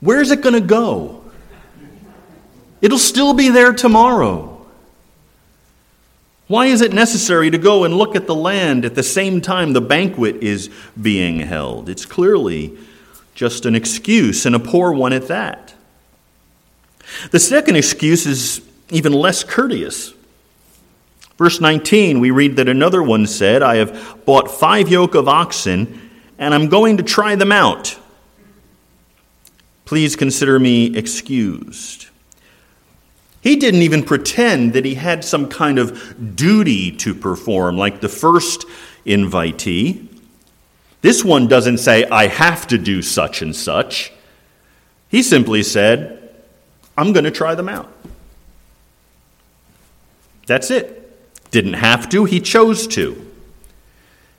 Where's 0.00 0.30
it 0.30 0.42
going 0.42 0.54
to 0.54 0.60
go? 0.60 1.24
It'll 2.80 2.98
still 2.98 3.34
be 3.34 3.48
there 3.48 3.72
tomorrow. 3.72 4.54
Why 6.46 6.66
is 6.66 6.80
it 6.80 6.92
necessary 6.92 7.50
to 7.50 7.58
go 7.58 7.84
and 7.84 7.94
look 7.94 8.16
at 8.16 8.26
the 8.26 8.34
land 8.34 8.84
at 8.84 8.94
the 8.94 9.02
same 9.02 9.40
time 9.40 9.72
the 9.72 9.80
banquet 9.80 10.36
is 10.36 10.70
being 11.00 11.40
held? 11.40 11.88
It's 11.88 12.06
clearly 12.06 12.76
just 13.34 13.66
an 13.66 13.74
excuse, 13.76 14.46
and 14.46 14.56
a 14.56 14.58
poor 14.58 14.92
one 14.92 15.12
at 15.12 15.28
that. 15.28 15.74
The 17.30 17.38
second 17.38 17.76
excuse 17.76 18.26
is 18.26 18.67
even 18.90 19.12
less 19.12 19.44
courteous. 19.44 20.14
Verse 21.36 21.60
19, 21.60 22.20
we 22.20 22.30
read 22.30 22.56
that 22.56 22.68
another 22.68 23.02
one 23.02 23.26
said, 23.26 23.62
I 23.62 23.76
have 23.76 24.24
bought 24.24 24.50
five 24.50 24.88
yoke 24.88 25.14
of 25.14 25.28
oxen, 25.28 26.10
and 26.38 26.52
I'm 26.52 26.68
going 26.68 26.96
to 26.96 27.02
try 27.02 27.36
them 27.36 27.52
out. 27.52 27.96
Please 29.84 30.16
consider 30.16 30.58
me 30.58 30.96
excused. 30.96 32.08
He 33.40 33.56
didn't 33.56 33.82
even 33.82 34.02
pretend 34.02 34.72
that 34.72 34.84
he 34.84 34.96
had 34.96 35.24
some 35.24 35.48
kind 35.48 35.78
of 35.78 36.36
duty 36.36 36.90
to 36.96 37.14
perform 37.14 37.76
like 37.76 38.00
the 38.00 38.08
first 38.08 38.66
invitee. 39.06 40.08
This 41.00 41.24
one 41.24 41.46
doesn't 41.46 41.78
say, 41.78 42.04
I 42.04 42.26
have 42.26 42.66
to 42.66 42.78
do 42.78 43.00
such 43.00 43.40
and 43.42 43.54
such. 43.54 44.12
He 45.08 45.22
simply 45.22 45.62
said, 45.62 46.34
I'm 46.96 47.12
going 47.12 47.24
to 47.24 47.30
try 47.30 47.54
them 47.54 47.68
out. 47.68 47.90
That's 50.48 50.70
it. 50.70 51.50
Didn't 51.50 51.74
have 51.74 52.08
to, 52.08 52.24
he 52.24 52.40
chose 52.40 52.86
to. 52.88 53.24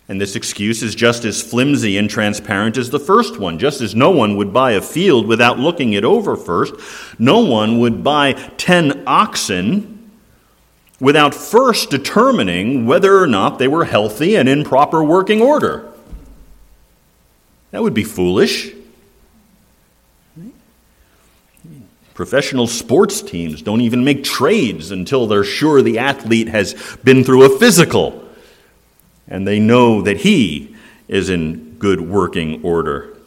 And 0.09 0.19
this 0.19 0.35
excuse 0.35 0.81
is 0.81 0.95
just 0.95 1.23
as 1.23 1.41
flimsy 1.41 1.95
and 1.95 2.09
transparent 2.09 2.77
as 2.77 2.89
the 2.89 2.99
first 2.99 3.39
one. 3.39 3.59
Just 3.59 3.79
as 3.79 3.93
no 3.93 4.09
one 4.09 4.35
would 4.37 4.51
buy 4.51 4.71
a 4.71 4.81
field 4.81 5.27
without 5.27 5.59
looking 5.59 5.93
it 5.93 6.03
over 6.03 6.35
first, 6.35 6.73
no 7.19 7.39
one 7.41 7.79
would 7.79 8.03
buy 8.03 8.33
10 8.33 9.03
oxen 9.05 10.11
without 10.99 11.35
first 11.35 11.91
determining 11.91 12.87
whether 12.87 13.19
or 13.19 13.27
not 13.27 13.59
they 13.59 13.67
were 13.67 13.85
healthy 13.85 14.35
and 14.35 14.49
in 14.49 14.63
proper 14.63 15.03
working 15.03 15.43
order. 15.43 15.93
That 17.69 17.83
would 17.83 17.93
be 17.93 18.03
foolish. 18.03 18.73
Professional 22.19 22.67
sports 22.67 23.21
teams 23.21 23.61
don't 23.61 23.79
even 23.79 24.03
make 24.03 24.25
trades 24.25 24.91
until 24.91 25.25
they're 25.25 25.45
sure 25.45 25.81
the 25.81 25.99
athlete 25.99 26.49
has 26.49 26.73
been 27.01 27.23
through 27.23 27.43
a 27.43 27.59
physical 27.59 28.27
and 29.29 29.47
they 29.47 29.57
know 29.57 30.01
that 30.01 30.17
he 30.17 30.75
is 31.07 31.29
in 31.29 31.77
good 31.79 32.01
working 32.01 32.61
order. 32.61 33.17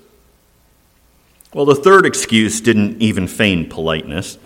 Well, 1.55 1.65
the 1.65 1.75
third 1.75 2.05
excuse 2.05 2.61
didn't 2.61 3.01
even 3.01 3.29
feign 3.29 3.67
politeness. 3.71 4.37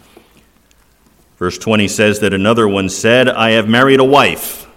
Verse 1.39 1.59
20 1.59 1.89
says 1.89 2.21
that 2.21 2.33
another 2.33 2.69
one 2.69 2.89
said, 2.89 3.29
I 3.29 3.51
have 3.51 3.69
married 3.69 3.99
a 3.99 4.05
wife, 4.05 4.69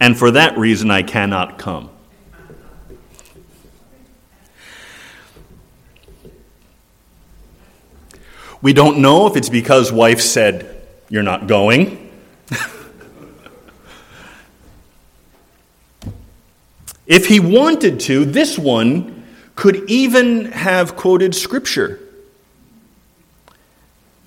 and 0.00 0.18
for 0.18 0.30
that 0.30 0.56
reason 0.56 0.90
I 0.90 1.02
cannot 1.02 1.58
come. 1.58 1.90
We 8.62 8.72
don't 8.72 8.98
know 8.98 9.26
if 9.26 9.36
it's 9.36 9.48
because 9.48 9.90
wife 9.92 10.20
said, 10.20 10.86
You're 11.08 11.22
not 11.22 11.46
going. 11.46 12.10
if 17.06 17.26
he 17.26 17.40
wanted 17.40 18.00
to, 18.00 18.24
this 18.24 18.58
one 18.58 19.24
could 19.54 19.88
even 19.90 20.52
have 20.52 20.96
quoted 20.96 21.34
scripture 21.34 22.00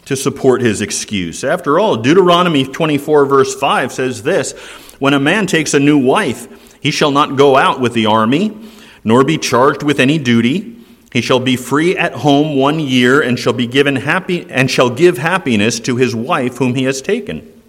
to 0.06 0.16
support 0.16 0.62
his 0.62 0.82
excuse. 0.82 1.44
After 1.44 1.80
all, 1.80 1.98
Deuteronomy 1.98 2.66
24, 2.66 3.26
verse 3.26 3.56
5 3.56 3.92
says 3.92 4.24
this 4.24 4.54
When 5.00 5.14
a 5.14 5.20
man 5.20 5.48
takes 5.48 5.74
a 5.74 5.80
new 5.80 5.98
wife, 5.98 6.80
he 6.82 6.92
shall 6.92 7.12
not 7.12 7.36
go 7.36 7.56
out 7.56 7.80
with 7.80 7.94
the 7.94 8.08
army, 8.08 8.58
nor 9.04 9.24
be 9.24 9.38
charged 9.38 9.84
with 9.84 10.00
any 10.00 10.18
duty. 10.18 10.83
He 11.14 11.22
shall 11.22 11.40
be 11.40 11.56
free 11.56 11.96
at 11.96 12.14
home 12.14 12.56
one 12.56 12.80
year 12.80 13.22
and 13.22 13.38
shall 13.38 13.54
be 13.54 13.68
given 13.68 13.98
happy 13.98 14.50
and 14.50 14.70
shall 14.70 14.90
give 14.90 15.20
happiness 15.20 15.80
to 15.82 15.96
his 15.96 16.16
wife 16.16 16.58
whom 16.58 16.74
he 16.74 16.86
has 16.86 17.04
taken. 17.04 17.62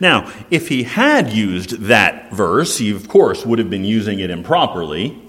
Now, 0.00 0.32
if 0.50 0.68
he 0.68 0.84
had 0.84 1.30
used 1.30 1.72
that 1.82 2.32
verse, 2.32 2.78
he 2.78 2.90
of 2.90 3.06
course 3.06 3.44
would 3.44 3.58
have 3.58 3.68
been 3.68 3.84
using 3.84 4.18
it 4.20 4.30
improperly. 4.30 5.20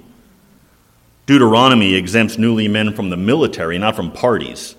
Deuteronomy 1.25 1.95
exempts 1.95 2.37
newly 2.37 2.69
men 2.69 2.93
from 2.93 3.09
the 3.09 3.17
military, 3.17 3.77
not 3.77 3.97
from 3.97 4.13
parties. 4.13 4.75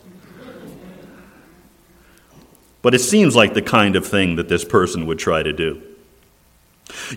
But 2.80 2.94
it 2.94 3.00
seems 3.00 3.36
like 3.36 3.52
the 3.52 3.60
kind 3.60 3.96
of 3.96 4.06
thing 4.06 4.36
that 4.36 4.48
this 4.48 4.64
person 4.64 5.04
would 5.04 5.18
try 5.18 5.42
to 5.42 5.52
do. 5.52 5.82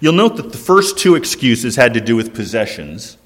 You'll 0.01 0.11
note 0.11 0.35
that 0.35 0.51
the 0.51 0.57
first 0.57 0.97
two 0.97 1.15
excuses 1.15 1.77
had 1.77 1.93
to 1.93 2.01
do 2.01 2.17
with 2.17 2.33
possessions, 2.33 3.17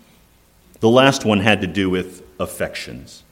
the 0.80 0.90
last 0.90 1.26
one 1.26 1.40
had 1.40 1.62
to 1.62 1.68
do 1.68 1.90
with 1.90 2.24
affections. 2.40 3.24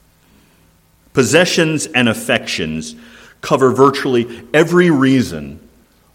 Possessions 1.13 1.85
and 1.85 2.09
affections 2.09 2.95
cover 3.41 3.71
virtually 3.71 4.43
every 4.53 4.89
reason 4.89 5.59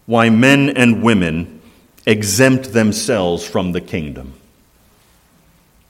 why 0.05 0.29
men 0.29 0.69
and 0.69 1.01
women 1.01 1.61
exempt 2.05 2.73
themselves 2.73 3.47
from 3.47 3.71
the 3.71 3.81
kingdom. 3.81 4.33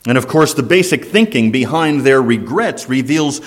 And 0.05 0.17
of 0.17 0.27
course, 0.27 0.53
the 0.53 0.63
basic 0.63 1.05
thinking 1.05 1.51
behind 1.51 2.01
their 2.01 2.21
regrets 2.21 2.87
reveals 2.87 3.41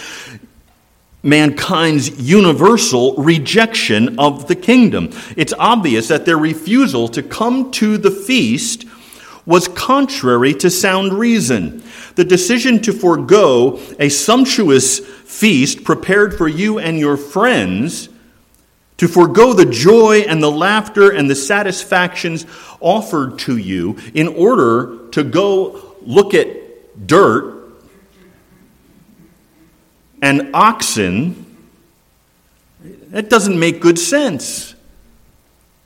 mankind's 1.22 2.20
universal 2.20 3.14
rejection 3.16 4.18
of 4.18 4.48
the 4.48 4.56
kingdom. 4.56 5.10
It's 5.36 5.54
obvious 5.58 6.08
that 6.08 6.26
their 6.26 6.36
refusal 6.36 7.08
to 7.08 7.22
come 7.22 7.70
to 7.72 7.96
the 7.96 8.10
feast 8.10 8.84
was 9.46 9.68
contrary 9.68 10.54
to 10.54 10.70
sound 10.70 11.12
reason. 11.12 11.82
The 12.16 12.24
decision 12.24 12.80
to 12.82 12.92
forego 12.92 13.80
a 13.98 14.08
sumptuous 14.08 15.00
feast 15.00 15.84
prepared 15.84 16.36
for 16.36 16.46
you 16.46 16.78
and 16.78 16.98
your 16.98 17.16
friends, 17.16 18.08
to 18.98 19.08
forego 19.08 19.52
the 19.52 19.64
joy 19.64 20.20
and 20.20 20.42
the 20.42 20.50
laughter 20.50 21.10
and 21.10 21.28
the 21.28 21.34
satisfactions 21.34 22.46
offered 22.80 23.38
to 23.40 23.56
you 23.56 23.96
in 24.14 24.28
order 24.28 25.08
to 25.10 25.24
go 25.24 25.96
look 26.02 26.34
at 26.34 27.06
dirt 27.06 27.54
and 30.22 30.50
oxen, 30.54 31.44
that 33.08 33.28
doesn't 33.28 33.58
make 33.58 33.80
good 33.80 33.98
sense. 33.98 34.74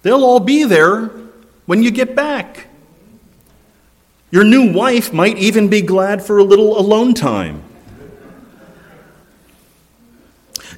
They'll 0.02 0.24
all 0.24 0.40
be 0.40 0.64
there 0.64 1.06
when 1.66 1.82
you 1.82 1.90
get 1.90 2.14
back. 2.14 2.47
Your 4.30 4.44
new 4.44 4.72
wife 4.72 5.12
might 5.12 5.38
even 5.38 5.68
be 5.68 5.80
glad 5.80 6.22
for 6.22 6.38
a 6.38 6.44
little 6.44 6.78
alone 6.78 7.14
time. 7.14 7.62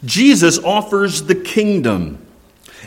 Jesus 0.05 0.59
offers 0.59 1.23
the 1.23 1.35
kingdom, 1.35 2.25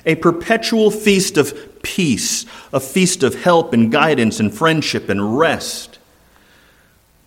a 0.05 0.15
perpetual 0.15 0.89
feast 0.89 1.37
of 1.37 1.81
peace, 1.83 2.45
a 2.71 2.79
feast 2.79 3.23
of 3.23 3.35
help 3.43 3.73
and 3.73 3.91
guidance 3.91 4.39
and 4.39 4.53
friendship 4.53 5.09
and 5.09 5.37
rest 5.37 5.99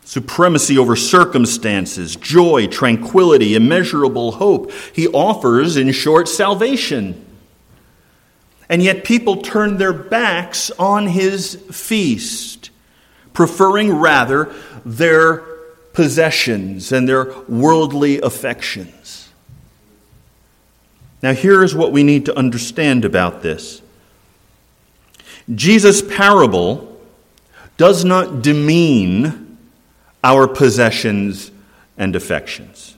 supremacy 0.07 0.79
over 0.79 0.95
circumstances, 0.95 2.15
joy, 2.15 2.69
tranquility, 2.69 3.57
immeasurable 3.57 4.33
hope. 4.33 4.71
He 4.95 5.09
offers, 5.09 5.77
in 5.77 5.91
short, 5.91 6.29
salvation. 6.29 7.23
And 8.69 8.83
yet 8.83 9.05
people 9.05 9.43
turn 9.43 9.79
their 9.79 9.93
backs 9.93 10.71
on 10.79 11.09
his 11.09 11.57
feast, 11.73 12.66
preferring 13.37 13.93
rather 13.93 14.51
their 14.87 15.37
possessions 15.93 16.91
and 16.91 17.07
their 17.07 17.39
worldly 17.43 18.19
affections. 18.23 19.29
Now, 21.23 21.35
here 21.35 21.63
is 21.63 21.75
what 21.75 21.93
we 21.93 22.03
need 22.03 22.25
to 22.27 22.37
understand 22.37 23.05
about 23.05 23.43
this 23.43 23.83
Jesus' 25.55 26.01
parable 26.01 26.99
does 27.77 28.07
not 28.07 28.41
demean 28.41 29.59
our 30.25 30.49
possessions 30.49 31.51
and 31.99 32.17
affections. 32.17 32.97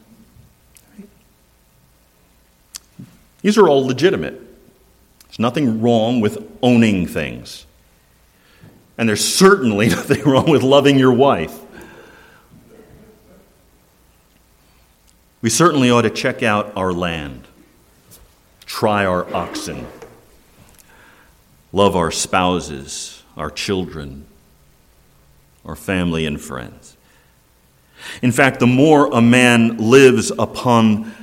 These 3.43 3.59
are 3.59 3.69
all 3.69 3.85
legitimate. 3.85 4.41
There's 5.25 5.41
nothing 5.41 5.83
wrong 5.83 6.21
with 6.21 6.39
owning 6.63 7.09
things. 7.09 7.67
And 8.99 9.09
there's 9.09 9.25
certainly 9.25 9.89
nothing 9.89 10.23
wrong 10.25 10.51
with 10.51 10.63
loving 10.63 10.99
your 10.99 11.13
wife. 11.13 11.59
We 15.41 15.51
certainly 15.51 15.89
ought 15.89 16.03
to 16.03 16.11
check 16.11 16.43
out 16.43 16.73
our 16.77 16.93
land, 16.93 17.47
try 18.67 19.07
our 19.07 19.33
oxen, 19.33 19.87
love 21.73 21.95
our 21.95 22.11
spouses, 22.11 23.23
our 23.37 23.49
children, 23.49 24.27
our 25.65 25.77
family 25.77 26.27
and 26.27 26.41
friends. 26.41 26.97
In 28.21 28.33
fact, 28.33 28.59
the 28.59 28.67
more 28.67 29.07
a 29.13 29.21
man 29.21 29.77
lives 29.77 30.33
upon 30.37 31.15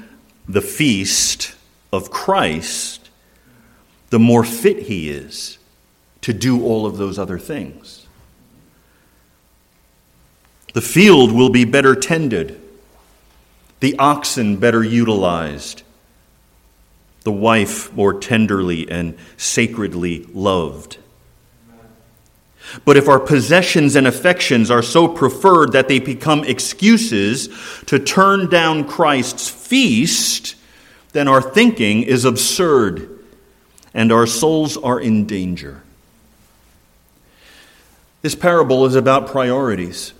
the 0.47 0.61
feast 0.61 1.53
of 1.91 2.09
Christ, 2.09 3.09
the 4.11 4.19
more 4.19 4.45
fit 4.45 4.83
he 4.83 5.09
is 5.09 5.57
to 6.25 6.33
do 6.33 6.63
all 6.63 6.87
of 6.87 6.97
those 6.97 7.19
other 7.19 7.37
things. 7.37 8.07
The 10.73 10.81
field 10.81 11.31
will 11.31 11.51
be 11.51 11.65
better 11.65 11.93
tended, 11.93 12.59
the 13.79 13.95
oxen 13.99 14.57
better 14.57 14.83
utilized, 14.83 15.83
the 17.25 17.31
wife 17.31 17.93
more 17.93 18.11
tenderly 18.19 18.89
and 18.89 19.15
sacredly 19.37 20.27
loved. 20.33 20.97
But 22.85 22.97
if 22.97 23.07
our 23.07 23.19
possessions 23.19 23.95
and 23.95 24.07
affections 24.07 24.71
are 24.71 24.81
so 24.81 25.07
preferred 25.07 25.73
that 25.73 25.87
they 25.87 25.99
become 25.99 26.43
excuses 26.43 27.49
to 27.85 27.99
turn 27.99 28.49
down 28.49 28.87
Christ's 28.87 29.47
feast, 29.47 30.55
then 31.11 31.27
our 31.27 31.43
thinking 31.43 32.01
is 32.01 32.25
absurd 32.25 33.23
and 33.93 34.11
our 34.11 34.25
souls 34.25 34.75
are 34.75 34.99
in 34.99 35.27
danger. 35.27 35.83
This 38.25 38.33
parable 38.33 38.87
is 38.87 38.95
about 38.95 39.27
priorities. 39.27 40.11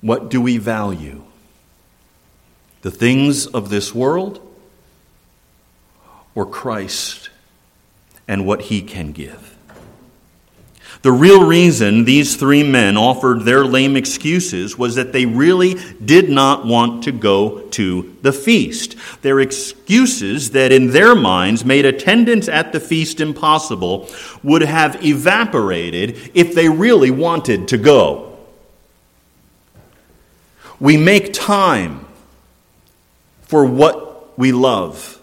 What 0.00 0.30
do 0.30 0.40
we 0.40 0.58
value? 0.58 1.24
The 2.82 2.92
things 2.92 3.48
of 3.48 3.68
this 3.68 3.92
world 3.92 4.40
or 6.36 6.46
Christ? 6.46 7.30
and 8.28 8.46
what 8.46 8.62
he 8.62 8.80
can 8.80 9.10
give. 9.10 9.51
The 11.02 11.10
real 11.10 11.44
reason 11.44 12.04
these 12.04 12.36
three 12.36 12.62
men 12.62 12.96
offered 12.96 13.40
their 13.40 13.64
lame 13.64 13.96
excuses 13.96 14.78
was 14.78 14.94
that 14.94 15.12
they 15.12 15.26
really 15.26 15.74
did 16.04 16.30
not 16.30 16.64
want 16.64 17.02
to 17.04 17.12
go 17.12 17.62
to 17.70 18.16
the 18.22 18.32
feast. 18.32 18.94
Their 19.20 19.40
excuses 19.40 20.52
that 20.52 20.70
in 20.70 20.92
their 20.92 21.16
minds 21.16 21.64
made 21.64 21.86
attendance 21.86 22.48
at 22.48 22.72
the 22.72 22.78
feast 22.78 23.20
impossible 23.20 24.08
would 24.44 24.62
have 24.62 25.04
evaporated 25.04 26.30
if 26.34 26.54
they 26.54 26.68
really 26.68 27.10
wanted 27.10 27.66
to 27.68 27.78
go. 27.78 28.38
We 30.78 30.96
make 30.96 31.32
time 31.32 32.06
for 33.42 33.64
what 33.64 34.38
we 34.38 34.52
love, 34.52 35.20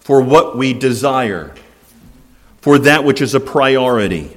for 0.00 0.20
what 0.20 0.56
we 0.56 0.72
desire 0.72 1.54
for 2.62 2.78
that 2.78 3.04
which 3.04 3.20
is 3.20 3.34
a 3.34 3.40
priority. 3.40 4.34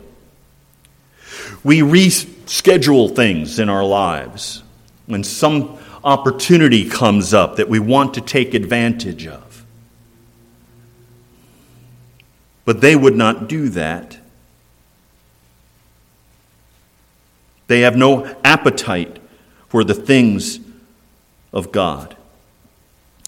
We 1.64 1.80
reschedule 1.80 3.16
things 3.16 3.60
in 3.60 3.70
our 3.70 3.86
lives 3.86 4.64
when 5.06 5.24
some 5.24 5.78
opportunity 6.04 6.90
comes 6.90 7.34
up 7.34 7.56
that 7.58 7.70
we 7.70 7.80
want 7.80 8.16
to 8.16 8.22
take 8.22 8.54
advantage 8.54 9.28
of. 9.28 9.66
But 12.66 12.82
they 12.82 12.96
would 12.96 13.16
not 13.16 13.48
do 13.48 13.70
that. 13.70 14.18
They 17.68 17.82
have 17.82 17.96
no 17.96 18.36
appetite 18.44 19.20
for 19.70 19.84
the 19.84 19.94
things 19.94 20.60
of 21.54 21.72
God. 21.72 22.16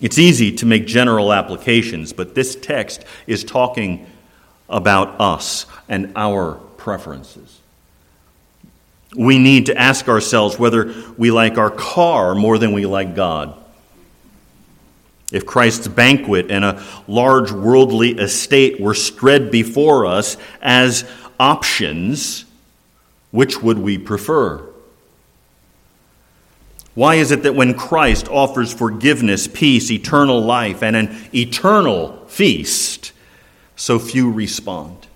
It's 0.02 0.18
easy 0.18 0.52
to 0.56 0.66
make 0.66 0.88
general 0.88 1.32
applications, 1.34 2.14
but 2.14 2.34
this 2.34 2.56
text 2.56 3.04
is 3.28 3.44
talking 3.44 4.08
about 4.70 5.20
us 5.20 5.66
and 5.88 6.12
our 6.16 6.56
preferences. 6.78 7.60
We 9.16 9.40
need 9.40 9.68
to 9.68 9.78
ask 9.78 10.08
ourselves 10.08 10.60
whether 10.60 10.94
we 11.18 11.32
like 11.32 11.58
our 11.58 11.72
car 11.72 12.36
more 12.36 12.58
than 12.58 12.74
we 12.74 12.86
like 12.86 13.16
God. 13.16 13.56
If 15.32 15.46
Christ's 15.46 15.88
banquet 15.88 16.52
and 16.52 16.64
a 16.64 16.84
large 17.08 17.52
worldly 17.52 18.12
estate 18.12 18.80
were 18.80 18.94
spread 18.94 19.52
before 19.52 20.06
us 20.06 20.38
as 20.62 21.10
options, 21.40 22.46
which 23.32 23.62
would 23.62 23.78
we 23.78 23.98
prefer? 23.98 24.64
Why 26.96 27.16
is 27.16 27.32
it 27.32 27.44
that 27.44 27.56
when 27.56 27.76
Christ 27.76 28.28
offers 28.28 28.74
forgiveness, 28.74 29.48
peace, 29.48 29.92
eternal 29.92 30.42
life, 30.42 30.82
and 30.82 30.96
an 30.96 31.16
eternal 31.34 32.26
feast, 32.28 33.12
so 33.78 33.98
few 34.00 34.30
respond? 34.30 35.08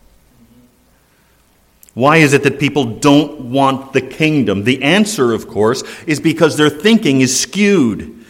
Why 1.93 2.17
is 2.17 2.31
it 2.31 2.43
that 2.43 2.59
people 2.59 2.85
don't 2.99 3.51
want 3.51 3.91
the 3.91 4.01
kingdom? 4.01 4.63
The 4.63 4.81
answer, 4.81 5.33
of 5.33 5.49
course, 5.49 5.83
is 6.07 6.21
because 6.21 6.55
their 6.55 6.69
thinking 6.69 7.19
is 7.19 7.37
skewed. 7.37 8.23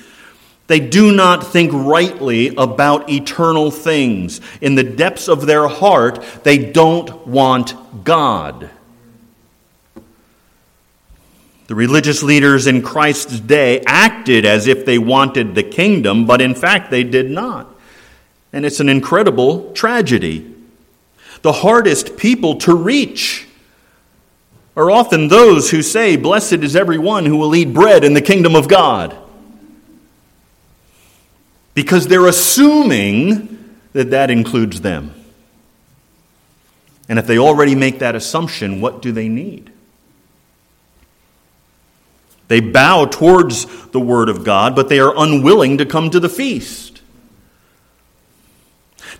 They 0.66 0.80
do 0.80 1.12
not 1.12 1.46
think 1.46 1.72
rightly 1.74 2.56
about 2.56 3.10
eternal 3.10 3.70
things. 3.70 4.42
In 4.62 4.76
the 4.76 4.84
depths 4.84 5.28
of 5.28 5.46
their 5.46 5.68
heart, 5.68 6.24
they 6.44 6.58
don't 6.58 7.28
want 7.28 8.04
God. 8.04 8.70
The 11.68 11.76
religious 11.76 12.24
leaders 12.24 12.68
in 12.68 12.82
Christ's 12.82 13.40
day 13.40 13.82
acted 13.86 14.46
as 14.46 14.68
if 14.68 14.86
they 14.86 14.98
wanted 14.98 15.56
the 15.56 15.64
kingdom, 15.64 16.26
but 16.26 16.42
in 16.42 16.56
fact 16.56 16.90
they 16.90 17.04
did 17.04 17.30
not. 17.30 17.71
And 18.54 18.66
it's 18.66 18.80
an 18.80 18.90
incredible 18.90 19.72
tragedy. 19.74 20.54
The 21.42 21.52
hardest 21.52 22.18
people 22.18 22.56
to 22.60 22.76
reach 22.76 23.48
are 24.76 24.92
often 24.92 25.28
those 25.28 25.72
who 25.72 25.82
say, 25.82 26.16
Blessed 26.16 26.54
is 26.54 26.76
everyone 26.76 27.26
who 27.26 27.38
will 27.38 27.56
eat 27.56 27.74
bread 27.74 28.04
in 28.04 28.14
the 28.14 28.22
kingdom 28.22 28.56
of 28.56 28.68
God 28.68 29.18
because 31.74 32.08
they're 32.08 32.28
assuming 32.28 33.78
that 33.94 34.12
that 34.12 34.30
includes 34.30 34.82
them. 34.82 35.14
And 37.10 37.20
if 37.20 37.28
they 37.28 37.38
already 37.38 37.76
make 37.76 38.00
that 38.00 38.16
assumption, 38.16 38.80
what 38.80 39.02
do 39.02 39.12
they 39.12 39.28
need? 39.28 39.72
They 42.48 42.60
bow 42.60 43.06
towards 43.06 43.66
the 43.92 44.00
Word 44.00 44.30
of 44.30 44.44
God, 44.44 44.76
but 44.76 44.90
they 44.90 45.00
are 45.00 45.14
unwilling 45.16 45.78
to 45.78 45.86
come 45.86 46.10
to 46.10 46.20
the 46.20 46.30
feast. 46.30 47.01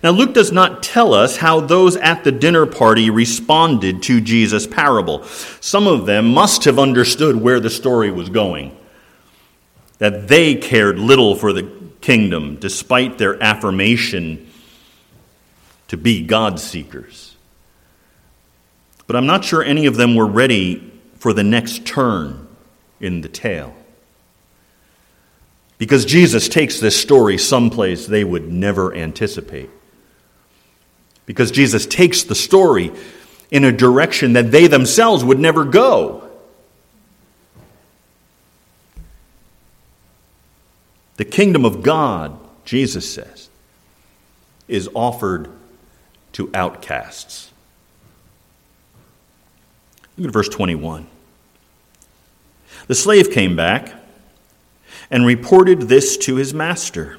Now, 0.02 0.10
Luke 0.10 0.34
does 0.34 0.50
not 0.50 0.82
tell 0.82 1.14
us 1.14 1.36
how 1.36 1.60
those 1.60 1.96
at 1.96 2.24
the 2.24 2.32
dinner 2.32 2.66
party 2.66 3.08
responded 3.08 4.02
to 4.04 4.20
Jesus' 4.20 4.66
parable. 4.66 5.22
Some 5.60 5.86
of 5.86 6.06
them 6.06 6.34
must 6.34 6.64
have 6.64 6.78
understood 6.78 7.36
where 7.36 7.60
the 7.60 7.70
story 7.70 8.10
was 8.10 8.28
going, 8.28 8.76
that 9.98 10.26
they 10.26 10.56
cared 10.56 10.98
little 10.98 11.36
for 11.36 11.52
the 11.52 11.70
kingdom, 12.00 12.56
despite 12.56 13.18
their 13.18 13.40
affirmation 13.40 14.50
to 15.86 15.96
be 15.96 16.26
God 16.26 16.58
seekers. 16.58 17.36
But 19.06 19.14
I'm 19.14 19.26
not 19.26 19.44
sure 19.44 19.62
any 19.62 19.86
of 19.86 19.96
them 19.96 20.16
were 20.16 20.26
ready 20.26 20.92
for 21.18 21.32
the 21.32 21.44
next 21.44 21.86
turn 21.86 22.48
in 22.98 23.20
the 23.20 23.28
tale. 23.28 23.72
Because 25.78 26.04
Jesus 26.04 26.48
takes 26.48 26.80
this 26.80 27.00
story 27.00 27.38
someplace 27.38 28.06
they 28.06 28.24
would 28.24 28.50
never 28.50 28.92
anticipate. 28.94 29.70
Because 31.26 31.50
Jesus 31.50 31.86
takes 31.86 32.24
the 32.24 32.34
story 32.34 32.92
in 33.50 33.64
a 33.64 33.72
direction 33.72 34.32
that 34.32 34.50
they 34.50 34.66
themselves 34.66 35.24
would 35.24 35.38
never 35.38 35.64
go. 35.64 36.28
The 41.16 41.24
kingdom 41.24 41.64
of 41.64 41.82
God, 41.82 42.38
Jesus 42.64 43.08
says, 43.08 43.48
is 44.68 44.88
offered 44.94 45.50
to 46.32 46.50
outcasts. 46.54 47.50
Look 50.16 50.28
at 50.28 50.32
verse 50.32 50.48
21. 50.48 51.06
The 52.86 52.94
slave 52.94 53.30
came 53.30 53.54
back 53.54 53.94
and 55.10 55.26
reported 55.26 55.82
this 55.82 56.16
to 56.16 56.36
his 56.36 56.52
master. 56.54 57.18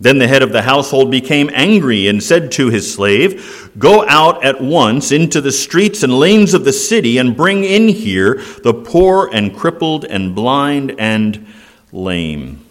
Then 0.00 0.18
the 0.18 0.26
head 0.26 0.42
of 0.42 0.52
the 0.52 0.62
household 0.62 1.10
became 1.10 1.48
angry 1.52 2.08
and 2.08 2.22
said 2.22 2.50
to 2.52 2.68
his 2.68 2.92
slave, 2.92 3.70
Go 3.78 4.06
out 4.08 4.44
at 4.44 4.60
once 4.60 5.12
into 5.12 5.40
the 5.40 5.52
streets 5.52 6.02
and 6.02 6.18
lanes 6.18 6.52
of 6.52 6.64
the 6.64 6.72
city 6.72 7.18
and 7.18 7.36
bring 7.36 7.64
in 7.64 7.88
here 7.88 8.42
the 8.64 8.74
poor 8.74 9.30
and 9.32 9.56
crippled 9.56 10.04
and 10.04 10.34
blind 10.34 10.96
and 10.98 11.46
lame. 11.92 12.64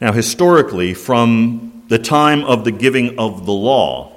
Now, 0.00 0.12
historically, 0.12 0.94
from 0.94 1.84
the 1.88 1.98
time 1.98 2.44
of 2.44 2.64
the 2.64 2.72
giving 2.72 3.18
of 3.18 3.46
the 3.46 3.52
law, 3.52 4.12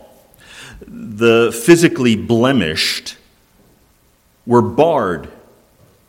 the 0.88 1.52
physically 1.52 2.16
blemished 2.16 3.18
were 4.46 4.62
barred 4.62 5.30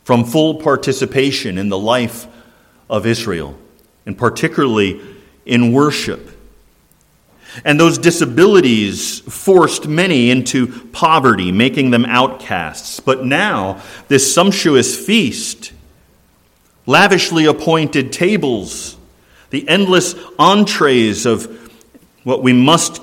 from 0.05 0.25
full 0.25 0.57
participation 0.57 1.59
in 1.59 1.69
the 1.69 1.79
life 1.79 2.27
of 2.89 3.07
Israel, 3.07 3.57
and 4.07 4.17
particularly 4.17 5.01
in 5.45 5.73
worship. 5.73 6.31
And 7.65 7.79
those 7.79 7.99
disabilities 7.99 9.21
forced 9.21 9.87
many 9.87 10.31
into 10.31 10.67
poverty, 10.91 11.53
making 11.53 11.91
them 11.91 12.05
outcasts. 12.07 13.01
But 13.01 13.25
now, 13.25 13.83
this 14.09 14.33
sumptuous 14.35 14.97
feast 14.97 15.73
lavishly 16.87 17.45
appointed 17.45 18.13
tables, 18.13 18.97
the 19.51 19.69
endless 19.69 20.15
entrees 20.39 21.27
of 21.27 21.59
what 22.25 22.43
we 22.43 22.53
must 22.53 23.03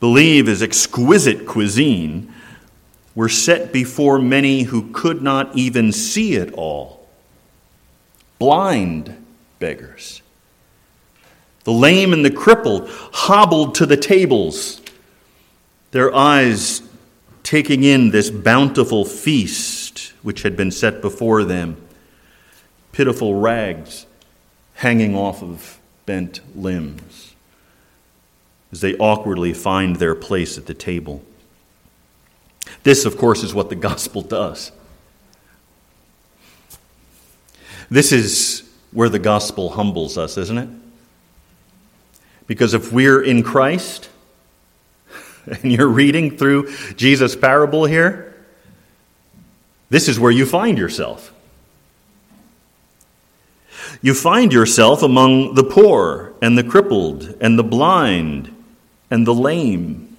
believe 0.00 0.48
is 0.48 0.62
exquisite 0.62 1.46
cuisine, 1.46 2.32
were 3.14 3.28
set 3.28 3.72
before 3.72 4.18
many 4.18 4.62
who 4.62 4.92
could 4.92 5.22
not 5.22 5.56
even 5.56 5.90
see 5.90 6.34
it 6.34 6.52
all. 6.52 7.08
Blind 8.38 9.26
beggars. 9.58 10.22
The 11.68 11.74
lame 11.74 12.14
and 12.14 12.24
the 12.24 12.30
crippled 12.30 12.88
hobbled 12.88 13.74
to 13.74 13.84
the 13.84 13.98
tables, 13.98 14.80
their 15.90 16.14
eyes 16.14 16.80
taking 17.42 17.84
in 17.84 18.10
this 18.10 18.30
bountiful 18.30 19.04
feast 19.04 20.14
which 20.22 20.44
had 20.44 20.56
been 20.56 20.70
set 20.70 21.02
before 21.02 21.44
them 21.44 21.76
pitiful 22.92 23.34
rags 23.34 24.06
hanging 24.76 25.14
off 25.14 25.42
of 25.42 25.78
bent 26.06 26.40
limbs 26.56 27.34
as 28.72 28.80
they 28.80 28.96
awkwardly 28.96 29.52
find 29.52 29.96
their 29.96 30.14
place 30.14 30.56
at 30.56 30.64
the 30.64 30.72
table. 30.72 31.22
This, 32.82 33.04
of 33.04 33.18
course, 33.18 33.42
is 33.42 33.52
what 33.52 33.68
the 33.68 33.76
gospel 33.76 34.22
does. 34.22 34.72
This 37.90 38.10
is 38.10 38.66
where 38.90 39.10
the 39.10 39.18
gospel 39.18 39.68
humbles 39.68 40.16
us, 40.16 40.38
isn't 40.38 40.56
it? 40.56 40.68
Because 42.48 42.74
if 42.74 42.92
we're 42.92 43.22
in 43.22 43.44
Christ, 43.44 44.08
and 45.46 45.70
you're 45.70 45.86
reading 45.86 46.36
through 46.36 46.74
Jesus' 46.96 47.36
parable 47.36 47.84
here, 47.84 48.34
this 49.90 50.08
is 50.08 50.18
where 50.18 50.32
you 50.32 50.44
find 50.44 50.76
yourself 50.76 51.32
you 54.00 54.14
find 54.14 54.52
yourself 54.52 55.02
among 55.02 55.54
the 55.54 55.64
poor 55.64 56.32
and 56.40 56.56
the 56.56 56.62
crippled 56.62 57.36
and 57.40 57.58
the 57.58 57.64
blind 57.64 58.54
and 59.10 59.26
the 59.26 59.34
lame. 59.34 60.16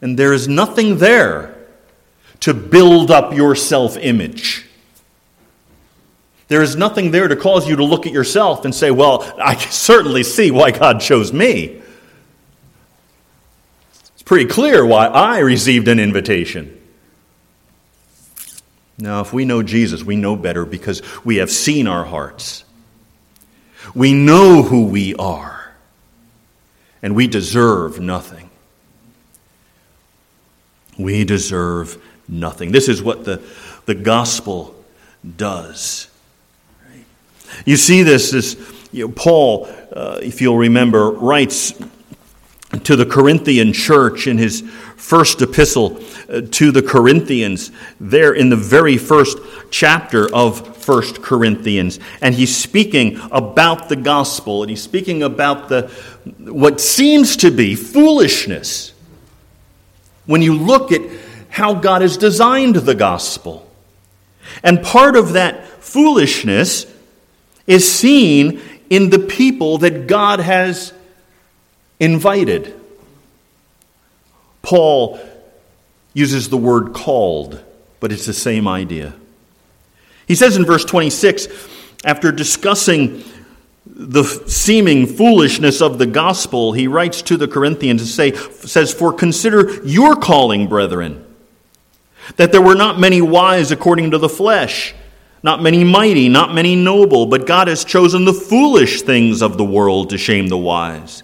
And 0.00 0.18
there 0.18 0.32
is 0.32 0.48
nothing 0.48 0.98
there 0.98 1.54
to 2.40 2.54
build 2.54 3.10
up 3.10 3.34
your 3.34 3.54
self 3.54 3.96
image. 3.98 4.66
There 6.50 6.62
is 6.62 6.74
nothing 6.74 7.12
there 7.12 7.28
to 7.28 7.36
cause 7.36 7.68
you 7.68 7.76
to 7.76 7.84
look 7.84 8.08
at 8.08 8.12
yourself 8.12 8.64
and 8.64 8.74
say, 8.74 8.90
Well, 8.90 9.22
I 9.40 9.54
certainly 9.54 10.24
see 10.24 10.50
why 10.50 10.72
God 10.72 11.00
chose 11.00 11.32
me. 11.32 11.80
It's 14.14 14.24
pretty 14.24 14.46
clear 14.46 14.84
why 14.84 15.06
I 15.06 15.38
received 15.38 15.86
an 15.86 16.00
invitation. 16.00 16.76
Now, 18.98 19.20
if 19.20 19.32
we 19.32 19.44
know 19.44 19.62
Jesus, 19.62 20.02
we 20.02 20.16
know 20.16 20.34
better 20.34 20.64
because 20.64 21.02
we 21.24 21.36
have 21.36 21.52
seen 21.52 21.86
our 21.86 22.04
hearts. 22.04 22.64
We 23.94 24.12
know 24.12 24.64
who 24.64 24.86
we 24.86 25.14
are, 25.14 25.72
and 27.00 27.14
we 27.14 27.28
deserve 27.28 28.00
nothing. 28.00 28.50
We 30.98 31.22
deserve 31.22 32.02
nothing. 32.26 32.72
This 32.72 32.88
is 32.88 33.00
what 33.00 33.24
the, 33.24 33.40
the 33.86 33.94
gospel 33.94 34.74
does. 35.36 36.09
You 37.64 37.76
see 37.76 38.02
this, 38.02 38.30
this 38.30 38.56
you 38.92 39.06
know, 39.06 39.12
Paul, 39.14 39.68
uh, 39.92 40.18
if 40.22 40.40
you'll 40.40 40.58
remember, 40.58 41.10
writes 41.10 41.72
to 42.84 42.96
the 42.96 43.06
Corinthian 43.06 43.72
church 43.72 44.26
in 44.26 44.38
his 44.38 44.62
first 44.96 45.42
epistle 45.42 46.00
uh, 46.28 46.42
to 46.52 46.70
the 46.70 46.82
Corinthians, 46.82 47.72
there 47.98 48.32
in 48.32 48.48
the 48.48 48.56
very 48.56 48.96
first 48.96 49.38
chapter 49.70 50.32
of 50.32 50.76
First 50.76 51.22
Corinthians. 51.22 51.98
And 52.20 52.34
he's 52.34 52.56
speaking 52.56 53.20
about 53.30 53.88
the 53.88 53.96
gospel, 53.96 54.62
and 54.62 54.70
he's 54.70 54.82
speaking 54.82 55.22
about 55.22 55.68
the, 55.68 55.88
what 56.38 56.80
seems 56.80 57.36
to 57.38 57.50
be 57.50 57.74
foolishness 57.74 58.92
when 60.26 60.42
you 60.42 60.54
look 60.56 60.92
at 60.92 61.02
how 61.48 61.74
God 61.74 62.02
has 62.02 62.16
designed 62.16 62.76
the 62.76 62.94
gospel. 62.94 63.68
And 64.62 64.82
part 64.82 65.16
of 65.16 65.32
that 65.32 65.66
foolishness 65.82 66.86
is 67.70 67.90
seen 67.90 68.60
in 68.90 69.10
the 69.10 69.18
people 69.20 69.78
that 69.78 70.08
God 70.08 70.40
has 70.40 70.92
invited. 72.00 72.74
Paul 74.60 75.20
uses 76.12 76.48
the 76.48 76.56
word 76.56 76.92
called, 76.92 77.62
but 78.00 78.10
it's 78.10 78.26
the 78.26 78.32
same 78.32 78.66
idea. 78.66 79.14
He 80.26 80.34
says 80.34 80.56
in 80.56 80.64
verse 80.64 80.84
26, 80.84 81.46
after 82.04 82.32
discussing 82.32 83.22
the 83.86 84.24
seeming 84.24 85.06
foolishness 85.06 85.80
of 85.80 85.98
the 85.98 86.06
gospel, 86.06 86.72
he 86.72 86.88
writes 86.88 87.22
to 87.22 87.36
the 87.36 87.46
Corinthians 87.46 88.00
and 88.00 88.10
say, 88.10 88.32
says, 88.66 88.92
For 88.92 89.12
consider 89.12 89.80
your 89.86 90.16
calling, 90.16 90.66
brethren, 90.66 91.24
that 92.36 92.50
there 92.50 92.62
were 92.62 92.74
not 92.74 92.98
many 92.98 93.20
wise 93.20 93.70
according 93.70 94.10
to 94.10 94.18
the 94.18 94.28
flesh, 94.28 94.92
not 95.42 95.62
many 95.62 95.84
mighty, 95.84 96.28
not 96.28 96.54
many 96.54 96.76
noble, 96.76 97.26
but 97.26 97.46
God 97.46 97.68
has 97.68 97.84
chosen 97.84 98.24
the 98.24 98.32
foolish 98.32 99.02
things 99.02 99.42
of 99.42 99.56
the 99.56 99.64
world 99.64 100.10
to 100.10 100.18
shame 100.18 100.48
the 100.48 100.58
wise. 100.58 101.22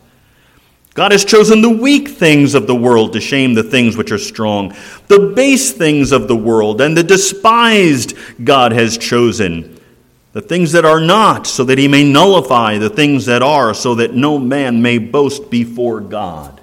God 0.94 1.12
has 1.12 1.26
chosen 1.26 1.61
the 1.61 1.68
weak 1.68 2.09
things 2.09 2.55
of 2.55 2.66
the 2.66 2.74
world 2.74 3.12
to 3.12 3.20
shame 3.20 3.52
the 3.52 3.62
things 3.62 3.98
which 3.98 4.11
are 4.11 4.18
strong. 4.18 4.74
The 5.09 5.33
base 5.37 5.70
things 5.72 6.11
of 6.11 6.26
the 6.26 6.37
world 6.37 6.81
and 6.81 6.96
the 6.96 7.02
despised 7.02 8.16
God 8.42 8.72
has 8.72 8.96
chosen. 8.96 9.79
The 10.33 10.40
things 10.40 10.72
that 10.72 10.87
are 10.87 11.00
not, 11.00 11.46
so 11.46 11.64
that 11.64 11.76
he 11.76 11.87
may 11.87 12.11
nullify 12.11 12.79
the 12.79 12.88
things 12.88 13.26
that 13.26 13.42
are, 13.42 13.74
so 13.74 13.96
that 13.96 14.14
no 14.14 14.38
man 14.38 14.81
may 14.81 14.96
boast 14.96 15.50
before 15.50 16.00
God. 16.00 16.62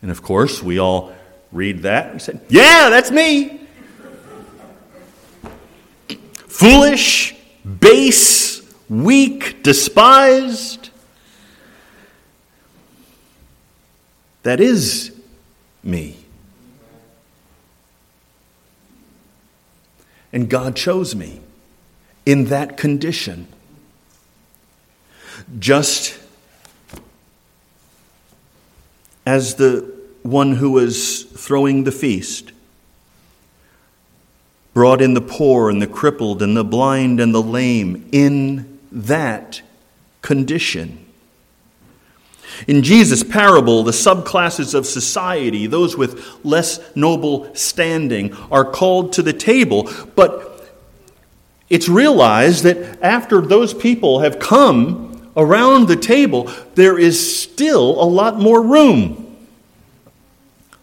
And 0.00 0.10
of 0.10 0.22
course, 0.22 0.62
we 0.62 0.78
all 0.78 1.12
read 1.52 1.82
that. 1.82 2.14
We 2.14 2.18
said, 2.18 2.40
Yeah, 2.48 2.88
that's 2.88 3.10
me. 3.10 3.59
Foolish, 6.60 7.34
base, 7.80 8.60
weak, 8.90 9.62
despised. 9.62 10.90
That 14.42 14.60
is 14.60 15.10
me. 15.82 16.18
And 20.34 20.50
God 20.50 20.76
chose 20.76 21.14
me 21.14 21.40
in 22.26 22.44
that 22.50 22.76
condition. 22.76 23.48
Just 25.58 26.18
as 29.24 29.54
the 29.54 29.90
one 30.22 30.56
who 30.56 30.72
was 30.72 31.22
throwing 31.22 31.84
the 31.84 31.92
feast 31.92 32.52
brought 34.72 35.02
in 35.02 35.14
the 35.14 35.20
poor 35.20 35.68
and 35.68 35.80
the 35.82 35.86
crippled 35.86 36.42
and 36.42 36.56
the 36.56 36.64
blind 36.64 37.20
and 37.20 37.34
the 37.34 37.42
lame 37.42 38.08
in 38.12 38.78
that 38.92 39.62
condition. 40.22 41.06
In 42.66 42.82
Jesus' 42.82 43.22
parable, 43.22 43.82
the 43.82 43.92
subclasses 43.92 44.74
of 44.74 44.86
society, 44.86 45.66
those 45.66 45.96
with 45.96 46.44
less 46.44 46.80
noble 46.94 47.54
standing, 47.54 48.34
are 48.50 48.64
called 48.64 49.12
to 49.14 49.22
the 49.22 49.32
table, 49.32 49.90
but 50.14 50.46
it's 51.68 51.88
realized 51.88 52.64
that 52.64 53.02
after 53.02 53.40
those 53.40 53.72
people 53.72 54.20
have 54.20 54.38
come 54.38 55.30
around 55.36 55.88
the 55.88 55.96
table, 55.96 56.50
there 56.74 56.98
is 56.98 57.40
still 57.40 58.02
a 58.02 58.04
lot 58.04 58.38
more 58.38 58.60
room. 58.60 59.29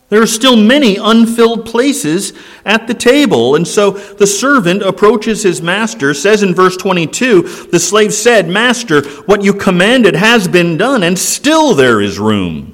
There 0.10 0.22
are 0.22 0.28
still 0.28 0.56
many 0.56 0.96
unfilled 0.96 1.66
places 1.66 2.32
at 2.64 2.88
the 2.88 2.94
table. 2.94 3.56
And 3.56 3.68
so 3.68 3.92
the 3.92 4.28
servant 4.28 4.82
approaches 4.82 5.44
his 5.44 5.62
master, 5.62 6.14
says 6.14 6.44
in 6.44 6.56
verse 6.56 6.78
22 6.78 7.68
the 7.72 7.80
slave 7.80 8.14
said, 8.14 8.48
Master, 8.48 9.02
what 9.24 9.44
you 9.44 9.54
commanded 9.54 10.16
has 10.16 10.48
been 10.48 10.78
done, 10.78 11.04
and 11.04 11.20
still 11.20 11.74
there 11.74 12.00
is 12.00 12.20
room. 12.20 12.74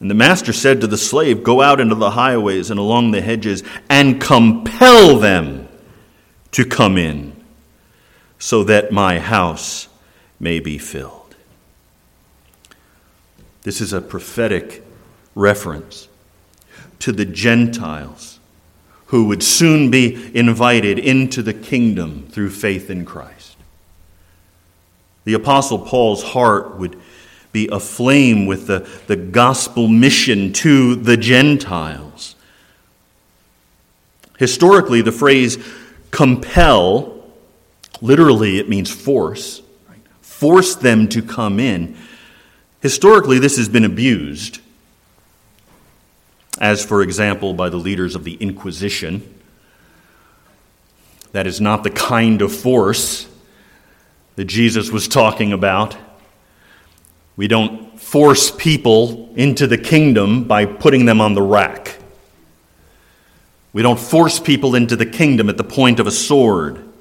And 0.00 0.10
the 0.10 0.14
master 0.14 0.52
said 0.52 0.80
to 0.80 0.86
the 0.86 0.98
slave, 0.98 1.42
Go 1.42 1.62
out 1.62 1.80
into 1.80 1.94
the 1.94 2.10
highways 2.10 2.70
and 2.70 2.78
along 2.78 3.12
the 3.12 3.22
hedges 3.22 3.62
and 3.88 4.20
compel 4.20 5.18
them 5.18 5.68
to 6.50 6.66
come 6.66 6.98
in, 6.98 7.32
so 8.38 8.64
that 8.64 8.92
my 8.92 9.18
house 9.18 9.88
may 10.38 10.60
be 10.60 10.76
filled. 10.76 11.36
This 13.62 13.80
is 13.80 13.92
a 13.92 14.00
prophetic 14.02 14.81
reference 15.34 16.08
to 16.98 17.12
the 17.12 17.24
Gentiles 17.24 18.38
who 19.12 19.26
would 19.26 19.42
soon 19.42 19.90
be 19.90 20.34
invited 20.34 20.98
into 20.98 21.42
the 21.42 21.52
kingdom 21.52 22.26
through 22.30 22.48
faith 22.48 22.88
in 22.88 23.04
Christ. 23.04 23.56
The 25.24 25.34
Apostle 25.34 25.80
Paul's 25.80 26.22
heart 26.22 26.78
would 26.78 26.98
be 27.52 27.68
aflame 27.68 28.46
with 28.46 28.66
the, 28.66 28.88
the 29.08 29.16
gospel 29.16 29.86
mission 29.86 30.54
to 30.54 30.96
the 30.96 31.18
Gentiles. 31.18 32.36
Historically, 34.38 35.02
the 35.02 35.12
phrase 35.12 35.58
compel, 36.10 37.22
literally, 38.00 38.58
it 38.58 38.68
means 38.68 38.90
force, 38.90 39.60
force 40.22 40.74
them 40.74 41.06
to 41.08 41.20
come 41.20 41.60
in. 41.60 41.98
Historically, 42.80 43.38
this 43.38 43.58
has 43.58 43.68
been 43.68 43.84
abused 43.84 44.61
as, 46.62 46.84
for 46.84 47.02
example, 47.02 47.52
by 47.52 47.68
the 47.68 47.76
leaders 47.76 48.14
of 48.14 48.22
the 48.22 48.34
Inquisition. 48.34 49.34
That 51.32 51.46
is 51.48 51.60
not 51.60 51.82
the 51.82 51.90
kind 51.90 52.40
of 52.40 52.54
force 52.54 53.26
that 54.36 54.44
Jesus 54.44 54.90
was 54.92 55.08
talking 55.08 55.52
about. 55.52 55.96
We 57.36 57.48
don't 57.48 57.98
force 58.00 58.52
people 58.52 59.32
into 59.34 59.66
the 59.66 59.76
kingdom 59.76 60.44
by 60.44 60.64
putting 60.66 61.04
them 61.04 61.20
on 61.20 61.34
the 61.34 61.42
rack. 61.42 61.98
We 63.72 63.82
don't 63.82 63.98
force 63.98 64.38
people 64.38 64.76
into 64.76 64.94
the 64.94 65.06
kingdom 65.06 65.48
at 65.48 65.56
the 65.56 65.64
point 65.64 65.98
of 65.98 66.06
a 66.06 66.12
sword. 66.12 66.91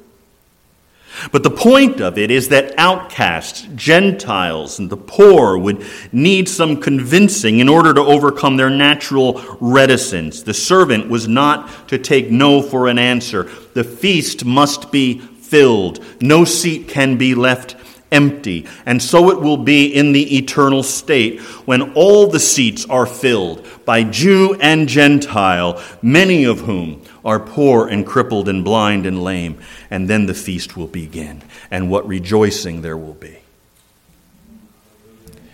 But 1.32 1.44
the 1.44 1.52
point 1.52 2.02
of 2.02 2.18
it 2.18 2.32
is 2.32 2.50
that 2.50 2.74
outcasts, 2.78 3.68
Gentiles, 3.76 4.80
and 4.80 4.90
the 4.90 4.98
poor 4.98 5.58
would 5.58 5.86
need 6.12 6.50
some 6.50 6.82
convincing 6.82 7.60
in 7.60 7.70
order 7.70 7.94
to 7.94 8.02
overcome 8.02 8.58
their 8.58 8.70
natural 8.70 9.42
reticence. 9.60 10.42
The 10.42 10.54
servant 10.54 11.10
was 11.10 11.28
not 11.28 11.90
to 11.90 11.98
take 11.98 12.32
no 12.32 12.62
for 12.62 12.88
an 12.88 12.98
answer. 12.98 13.50
The 13.74 13.84
feast 13.84 14.46
must 14.46 14.92
be 14.92 15.20
filled. 15.20 16.04
No 16.22 16.46
seat 16.46 16.88
can 16.88 17.18
be 17.18 17.36
left 17.36 17.76
empty. 18.12 18.68
And 18.86 19.02
so 19.02 19.32
it 19.32 19.40
will 19.40 19.58
be 19.58 19.88
in 19.88 20.12
the 20.12 20.38
eternal 20.38 20.84
state 20.84 21.40
when 21.66 21.94
all 21.94 22.28
the 22.28 22.40
seats 22.40 22.86
are 22.86 23.06
filled 23.06 23.66
by 23.86 24.04
Jew 24.04 24.56
and 24.60 24.88
Gentile, 24.88 25.82
many 26.02 26.44
of 26.44 26.62
whom 26.62 27.02
are 27.24 27.40
poor 27.40 27.88
and 27.88 28.06
crippled 28.06 28.50
and 28.50 28.64
blind 28.64 29.06
and 29.06 29.24
lame. 29.24 29.60
And 29.90 30.08
then 30.10 30.26
the 30.26 30.34
feast 30.34 30.76
will 30.76 30.88
begin, 30.88 31.44
and 31.70 31.90
what 31.90 32.08
rejoicing 32.08 32.82
there 32.82 32.98
will 32.98 33.14
be. 33.14 33.38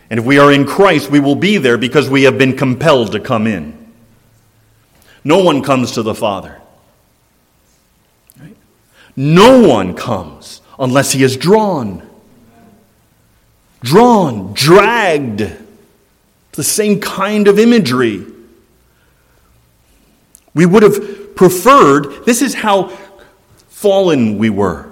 And 0.09 0.19
if 0.19 0.25
we 0.25 0.39
are 0.39 0.51
in 0.51 0.65
Christ, 0.65 1.11
we 1.11 1.19
will 1.19 1.35
be 1.35 1.57
there 1.57 1.77
because 1.77 2.09
we 2.09 2.23
have 2.23 2.37
been 2.37 2.55
compelled 2.55 3.11
to 3.11 3.19
come 3.19 3.45
in. 3.45 3.93
No 5.23 5.43
one 5.43 5.61
comes 5.61 5.91
to 5.93 6.03
the 6.03 6.15
Father. 6.15 6.61
Right? 8.39 8.55
No 9.17 9.67
one 9.67 9.93
comes 9.93 10.61
unless 10.79 11.11
he 11.11 11.23
is 11.23 11.35
drawn. 11.35 12.06
Drawn, 13.81 14.53
dragged. 14.53 15.51
The 16.53 16.63
same 16.63 16.99
kind 16.99 17.47
of 17.47 17.59
imagery. 17.59 18.25
We 20.53 20.65
would 20.65 20.83
have 20.83 21.35
preferred, 21.35 22.25
this 22.25 22.41
is 22.41 22.55
how 22.55 22.87
fallen 23.69 24.39
we 24.39 24.49
were. 24.49 24.91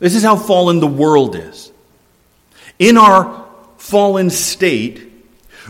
This 0.00 0.14
is 0.14 0.22
how 0.22 0.36
fallen 0.36 0.80
the 0.80 0.86
world 0.86 1.36
is. 1.36 1.70
In 2.78 2.96
our 2.96 3.46
fallen 3.78 4.28
state, 4.30 5.12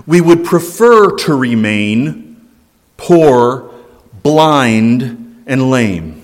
we 0.06 0.20
would 0.20 0.44
prefer 0.44 1.14
to 1.16 1.34
remain 1.34 2.50
poor, 2.96 3.70
blind, 4.22 5.44
and 5.46 5.70
lame. 5.70 6.22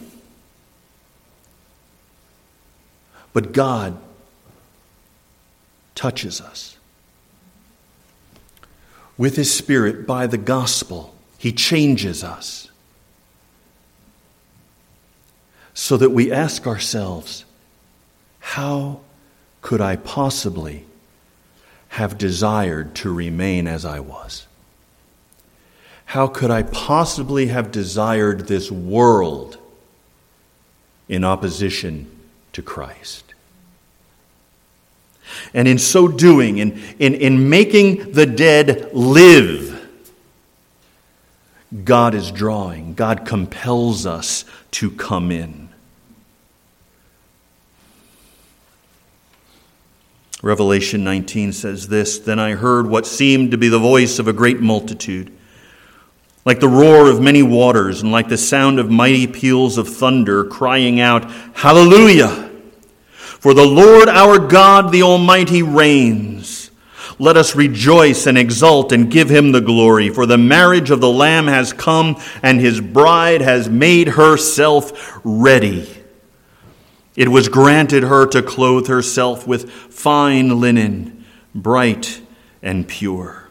But 3.33 3.53
God 3.53 3.99
touches 5.95 6.41
us. 6.41 6.77
With 9.17 9.37
His 9.37 9.53
Spirit, 9.53 10.07
by 10.07 10.27
the 10.27 10.39
gospel, 10.39 11.15
He 11.39 11.53
changes 11.53 12.25
us. 12.25 12.69
So 15.75 15.97
that 15.97 16.11
we 16.11 16.31
ask 16.31 16.67
ourselves, 16.67 17.45
how 18.41 19.01
could 19.63 19.81
I 19.81 19.97
possibly 19.97 20.85
have 21.89 22.19
desired 22.19 22.95
to 22.97 23.13
remain 23.13 23.67
as 23.67 23.85
I 23.85 24.01
was? 24.01 24.47
How 26.07 26.27
could 26.27 26.51
I 26.51 26.63
possibly 26.63 27.47
have 27.47 27.71
desired 27.71 28.49
this 28.49 28.71
world 28.71 29.57
in 31.09 31.25
opposition 31.25 32.11
to 32.53 32.61
Christ? 32.61 33.32
And 35.55 35.69
in 35.69 35.79
so 35.79 36.09
doing, 36.09 36.59
in, 36.59 36.81
in, 36.99 37.15
in 37.15 37.49
making 37.49 38.13
the 38.13 38.27
dead 38.27 38.93
live, 38.93 39.73
God 41.85 42.15
is 42.15 42.31
drawing, 42.31 42.95
God 42.95 43.25
compels 43.25 44.05
us 44.07 44.45
to 44.73 44.91
come 44.91 45.31
in. 45.31 45.71
Revelation 50.43 51.05
19 51.05 51.53
says 51.53 51.89
this 51.89 52.19
Then 52.19 52.39
I 52.39 52.53
heard 52.53 52.89
what 52.89 53.07
seemed 53.07 53.53
to 53.53 53.59
be 53.59 53.69
the 53.69 53.79
voice 53.79 54.19
of 54.19 54.29
a 54.29 54.33
great 54.33 54.61
multitude, 54.61 55.33
like 56.45 56.61
the 56.61 56.69
roar 56.69 57.09
of 57.09 57.21
many 57.21 57.43
waters, 57.43 58.03
and 58.03 58.11
like 58.11 58.29
the 58.29 58.37
sound 58.37 58.79
of 58.79 58.91
mighty 58.91 59.27
peals 59.27 59.79
of 59.79 59.89
thunder, 59.89 60.45
crying 60.45 61.01
out, 61.01 61.31
Hallelujah! 61.55 62.51
For 63.43 63.55
the 63.55 63.67
Lord 63.67 64.09
our 64.09 64.39
God, 64.39 64.93
the 64.93 65.03
Almighty, 65.03 65.65
reigns. 65.65 66.71
Let 67.19 67.37
us 67.37 67.57
rejoice 67.57 68.29
and 68.29 68.39
exult 68.39 68.93
and 68.93 69.11
give 69.11 69.29
him 69.31 69.51
the 69.51 69.61
glory, 69.61 70.11
for 70.11 70.27
the 70.27 70.39
marriage 70.39 70.93
of 70.93 71.01
the 71.01 71.11
Lamb 71.11 71.49
has 71.49 71.73
come, 71.73 72.23
and 72.41 72.61
his 72.61 72.81
bride 72.81 73.41
has 73.41 73.69
made 73.69 74.07
herself 74.07 75.19
ready. 75.25 75.93
It 77.17 77.31
was 77.31 77.49
granted 77.49 78.05
her 78.05 78.27
to 78.27 78.45
clothe 78.45 78.87
herself 78.87 79.45
with 79.45 79.69
fine 79.69 80.61
linen, 80.61 81.25
bright 81.53 82.23
and 82.63 82.87
pure. 82.87 83.42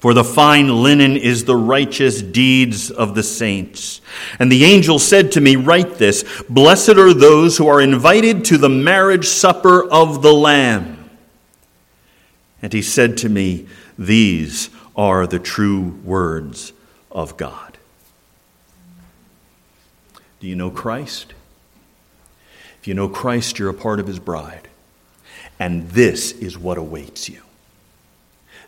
For 0.00 0.14
the 0.14 0.24
fine 0.24 0.82
linen 0.82 1.18
is 1.18 1.44
the 1.44 1.56
righteous 1.56 2.22
deeds 2.22 2.90
of 2.90 3.14
the 3.14 3.22
saints. 3.22 4.00
And 4.38 4.50
the 4.50 4.64
angel 4.64 4.98
said 4.98 5.32
to 5.32 5.42
me, 5.42 5.56
Write 5.56 5.98
this 5.98 6.24
Blessed 6.48 6.96
are 6.96 7.12
those 7.12 7.58
who 7.58 7.68
are 7.68 7.82
invited 7.82 8.46
to 8.46 8.56
the 8.56 8.70
marriage 8.70 9.26
supper 9.26 9.84
of 9.84 10.22
the 10.22 10.32
Lamb. 10.32 11.10
And 12.62 12.72
he 12.72 12.80
said 12.80 13.18
to 13.18 13.28
me, 13.28 13.66
These 13.98 14.70
are 14.96 15.26
the 15.26 15.38
true 15.38 16.00
words 16.02 16.72
of 17.10 17.36
God. 17.36 17.76
Do 20.40 20.46
you 20.46 20.56
know 20.56 20.70
Christ? 20.70 21.34
If 22.80 22.88
you 22.88 22.94
know 22.94 23.10
Christ, 23.10 23.58
you're 23.58 23.68
a 23.68 23.74
part 23.74 24.00
of 24.00 24.06
his 24.06 24.18
bride. 24.18 24.68
And 25.58 25.90
this 25.90 26.32
is 26.32 26.56
what 26.56 26.78
awaits 26.78 27.28
you. 27.28 27.42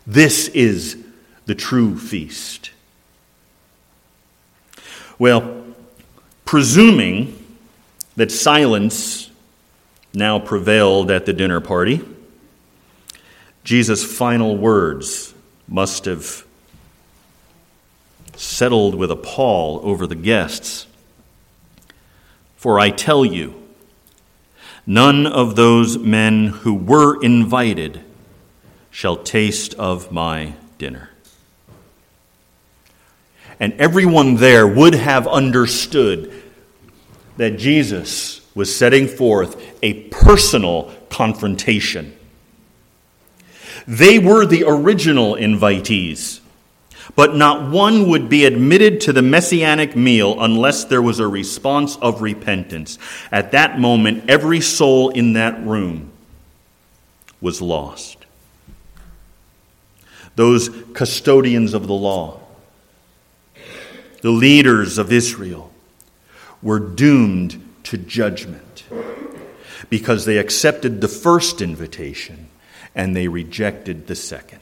This 0.05 0.47
is 0.49 1.03
the 1.45 1.55
true 1.55 1.97
feast. 1.97 2.71
Well, 5.19 5.63
presuming 6.45 7.39
that 8.15 8.31
silence 8.31 9.29
now 10.13 10.39
prevailed 10.39 11.11
at 11.11 11.25
the 11.25 11.33
dinner 11.33 11.59
party, 11.59 12.01
Jesus' 13.63 14.03
final 14.03 14.57
words 14.57 15.33
must 15.67 16.05
have 16.05 16.45
settled 18.35 18.95
with 18.95 19.11
a 19.11 19.15
pall 19.15 19.79
over 19.83 20.05
the 20.07 20.15
guests. 20.15 20.87
For 22.57 22.79
I 22.79 22.89
tell 22.89 23.23
you, 23.23 23.63
None 24.85 25.25
of 25.25 25.55
those 25.55 25.97
men 25.97 26.47
who 26.47 26.73
were 26.73 27.21
invited 27.23 28.01
shall 28.91 29.15
taste 29.15 29.73
of 29.75 30.11
my 30.11 30.53
dinner. 30.77 31.09
And 33.59 33.73
everyone 33.73 34.35
there 34.35 34.67
would 34.67 34.95
have 34.95 35.27
understood 35.27 36.33
that 37.37 37.57
Jesus 37.57 38.41
was 38.55 38.75
setting 38.75 39.07
forth 39.07 39.61
a 39.81 40.03
personal 40.09 40.93
confrontation. 41.09 42.17
They 43.87 44.19
were 44.19 44.45
the 44.45 44.63
original 44.65 45.35
invitees 45.35 46.39
but 47.15 47.35
not 47.35 47.69
one 47.69 48.09
would 48.09 48.29
be 48.29 48.45
admitted 48.45 49.01
to 49.01 49.13
the 49.13 49.21
messianic 49.21 49.95
meal 49.95 50.41
unless 50.41 50.85
there 50.85 51.01
was 51.01 51.19
a 51.19 51.27
response 51.27 51.95
of 51.97 52.21
repentance. 52.21 52.97
At 53.31 53.51
that 53.51 53.79
moment, 53.79 54.29
every 54.29 54.61
soul 54.61 55.09
in 55.09 55.33
that 55.33 55.63
room 55.65 56.11
was 57.41 57.61
lost. 57.61 58.17
Those 60.35 60.69
custodians 60.93 61.73
of 61.73 61.85
the 61.85 61.93
law, 61.93 62.39
the 64.23 64.31
leaders 64.31 64.97
of 64.97 65.11
Israel, 65.11 65.69
were 66.61 66.79
doomed 66.79 67.61
to 67.83 67.97
judgment 67.97 68.85
because 69.89 70.23
they 70.23 70.37
accepted 70.37 71.01
the 71.01 71.09
first 71.09 71.61
invitation 71.61 72.47
and 72.95 73.13
they 73.13 73.27
rejected 73.27 74.07
the 74.07 74.15
second. 74.15 74.61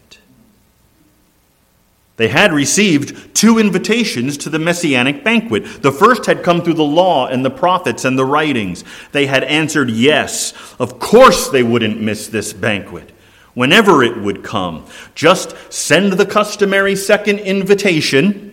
They 2.17 2.27
had 2.27 2.51
received 2.51 3.35
two 3.35 3.59
invitations 3.59 4.35
to 4.39 4.49
the 4.49 4.57
messianic 4.57 5.23
banquet. 5.23 5.83
The 5.83 5.91
first 5.91 6.25
had 6.25 6.41
come 6.41 6.63
through 6.63 6.73
the 6.73 6.83
law 6.83 7.27
and 7.27 7.45
the 7.45 7.51
prophets 7.51 8.03
and 8.03 8.17
the 8.17 8.25
writings. 8.25 8.83
They 9.11 9.27
had 9.27 9.43
answered 9.43 9.91
yes. 9.91 10.55
Of 10.79 10.97
course, 10.97 11.49
they 11.49 11.61
wouldn't 11.61 12.01
miss 12.01 12.27
this 12.27 12.51
banquet 12.51 13.11
whenever 13.53 14.03
it 14.03 14.17
would 14.17 14.43
come. 14.43 14.87
Just 15.13 15.55
send 15.71 16.13
the 16.13 16.25
customary 16.25 16.95
second 16.95 17.39
invitation, 17.39 18.50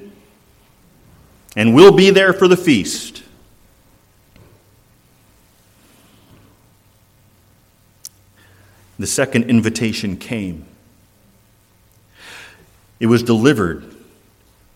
and 1.59 1.75
we'll 1.75 1.91
be 1.91 2.11
there 2.11 2.33
for 2.33 2.47
the 2.47 2.57
feast. 2.57 3.25
The 8.97 9.09
second 9.09 9.51
invitation 9.51 10.17
came. 10.17 10.67
It 13.01 13.07
was 13.07 13.25
delivered 13.25 13.93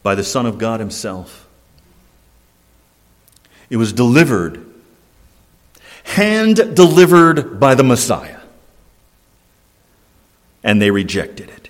by 0.02 0.16
the 0.16 0.24
Son 0.24 0.44
of 0.44 0.58
God 0.58 0.80
Himself. 0.80 1.46
It 3.70 3.76
was 3.76 3.92
delivered, 3.92 4.66
hand 6.02 6.56
delivered 6.74 7.60
by 7.60 7.76
the 7.76 7.84
Messiah. 7.84 8.40
And 10.64 10.82
they 10.82 10.90
rejected 10.90 11.48
it. 11.48 11.61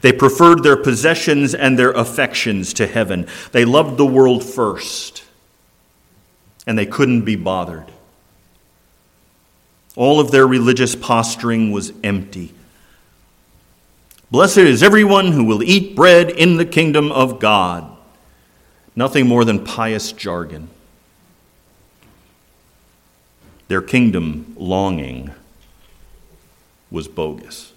They 0.00 0.12
preferred 0.12 0.62
their 0.62 0.76
possessions 0.76 1.54
and 1.54 1.78
their 1.78 1.92
affections 1.92 2.74
to 2.74 2.86
heaven. 2.86 3.26
They 3.52 3.64
loved 3.64 3.96
the 3.96 4.06
world 4.06 4.44
first, 4.44 5.24
and 6.66 6.78
they 6.78 6.86
couldn't 6.86 7.22
be 7.22 7.36
bothered. 7.36 7.90
All 9.96 10.20
of 10.20 10.30
their 10.30 10.46
religious 10.46 10.94
posturing 10.94 11.72
was 11.72 11.92
empty 12.02 12.54
Blessed 14.30 14.58
is 14.58 14.82
everyone 14.82 15.32
who 15.32 15.42
will 15.42 15.62
eat 15.62 15.96
bread 15.96 16.30
in 16.30 16.56
the 16.56 16.64
kingdom 16.64 17.10
of 17.10 17.40
God. 17.40 17.96
Nothing 18.94 19.26
more 19.26 19.44
than 19.44 19.64
pious 19.64 20.12
jargon. 20.12 20.68
Their 23.66 23.82
kingdom 23.82 24.54
longing 24.56 25.32
was 26.92 27.08
bogus. 27.08 27.72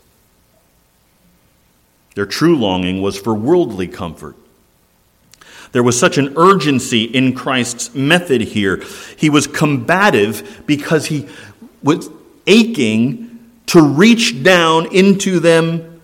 Their 2.15 2.25
true 2.25 2.55
longing 2.55 3.01
was 3.01 3.19
for 3.19 3.33
worldly 3.33 3.87
comfort. 3.87 4.35
There 5.71 5.83
was 5.83 5.99
such 5.99 6.17
an 6.19 6.33
urgency 6.37 7.03
in 7.03 7.33
Christ's 7.33 7.95
method 7.95 8.41
here. 8.41 8.83
He 9.17 9.29
was 9.29 9.47
combative 9.47 10.63
because 10.67 11.07
he 11.07 11.27
was 11.81 12.09
aching 12.45 13.51
to 13.67 13.81
reach 13.81 14.43
down 14.43 14.93
into 14.95 15.39
them 15.39 16.01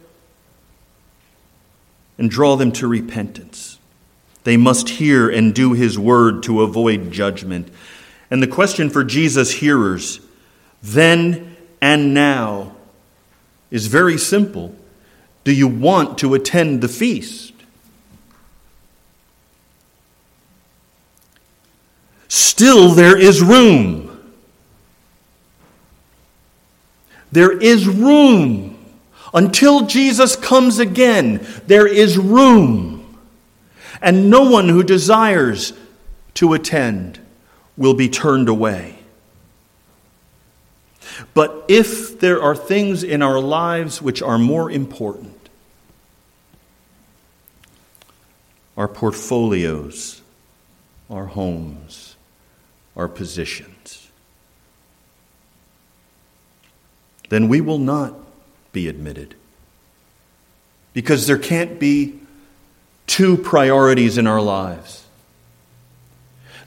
and 2.18 2.30
draw 2.30 2.56
them 2.56 2.72
to 2.74 2.88
repentance. 2.88 3.78
They 4.44 4.58
must 4.58 4.90
hear 4.90 5.30
and 5.30 5.54
do 5.54 5.74
his 5.74 6.00
word 6.00 6.42
to 6.44 6.64
avoid 6.64 7.12
judgment. 7.12 7.70
And 8.32 8.42
the 8.42 8.48
question 8.48 8.90
for 8.90 9.04
Jesus' 9.04 9.52
hearers, 9.52 10.20
then 10.82 11.56
and 11.82 12.14
now, 12.14 12.76
is 13.70 13.88
very 13.88 14.18
simple. 14.18 14.76
Do 15.50 15.56
you 15.56 15.68
want 15.68 16.20
to 16.20 16.36
attend 16.36 16.82
the 16.82 16.88
feast? 16.88 17.54
Still, 22.28 22.90
there 22.90 23.18
is 23.18 23.42
room. 23.42 24.32
There 27.32 27.52
is 27.52 27.88
room. 27.88 28.78
Until 29.34 29.88
Jesus 29.88 30.36
comes 30.36 30.78
again, 30.78 31.44
there 31.66 31.88
is 31.88 32.20
room. 32.20 33.18
And 34.04 34.30
no 34.30 34.48
one 34.52 34.70
who 34.70 34.84
desires 34.84 35.74
to 36.36 36.54
attend 36.54 37.20
will 37.76 37.96
be 37.96 38.08
turned 38.08 38.50
away. 38.50 39.00
But 41.34 41.66
if 41.68 42.20
there 42.20 42.40
are 42.40 42.56
things 42.56 43.02
in 43.02 43.24
our 43.24 43.40
lives 43.40 44.00
which 44.00 44.22
are 44.22 44.38
more 44.38 44.70
important, 44.70 45.29
our 48.80 48.88
portfolios, 48.88 50.22
our 51.10 51.26
homes, 51.26 52.16
our 52.96 53.10
positions, 53.10 54.10
then 57.28 57.50
we 57.50 57.60
will 57.60 57.78
not 57.78 58.14
be 58.72 58.88
admitted. 58.88 59.36
Because 60.94 61.28
there 61.28 61.38
can't 61.38 61.78
be 61.78 62.22
two 63.06 63.36
priorities 63.36 64.18
in 64.18 64.26
our 64.26 64.42
lives. 64.42 65.06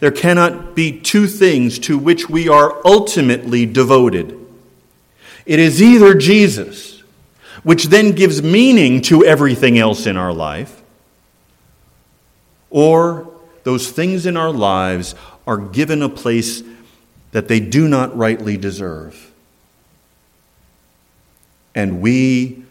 There 0.00 0.10
cannot 0.10 0.74
be 0.74 1.00
two 1.00 1.26
things 1.26 1.78
to 1.78 1.96
which 1.96 2.28
we 2.28 2.46
are 2.46 2.78
ultimately 2.86 3.64
devoted. 3.64 4.38
It 5.46 5.58
is 5.58 5.80
either 5.80 6.12
Jesus, 6.12 7.02
which 7.62 7.84
then 7.84 8.12
gives 8.12 8.42
meaning 8.42 9.00
to 9.02 9.24
everything 9.24 9.78
else 9.78 10.06
in 10.06 10.18
our 10.18 10.34
life, 10.34 10.81
or 12.72 13.30
those 13.62 13.90
things 13.92 14.26
in 14.26 14.36
our 14.36 14.50
lives 14.50 15.14
are 15.46 15.58
given 15.58 16.02
a 16.02 16.08
place 16.08 16.62
that 17.30 17.46
they 17.46 17.60
do 17.60 17.86
not 17.86 18.16
rightly 18.16 18.56
deserve. 18.56 19.30
And 21.74 22.00
we 22.00 22.64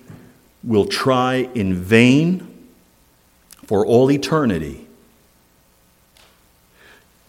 will 0.64 0.86
try 0.86 1.49
in 1.56 1.76
vain 1.76 2.68
for 3.66 3.86
all 3.86 4.12
eternity 4.12 4.88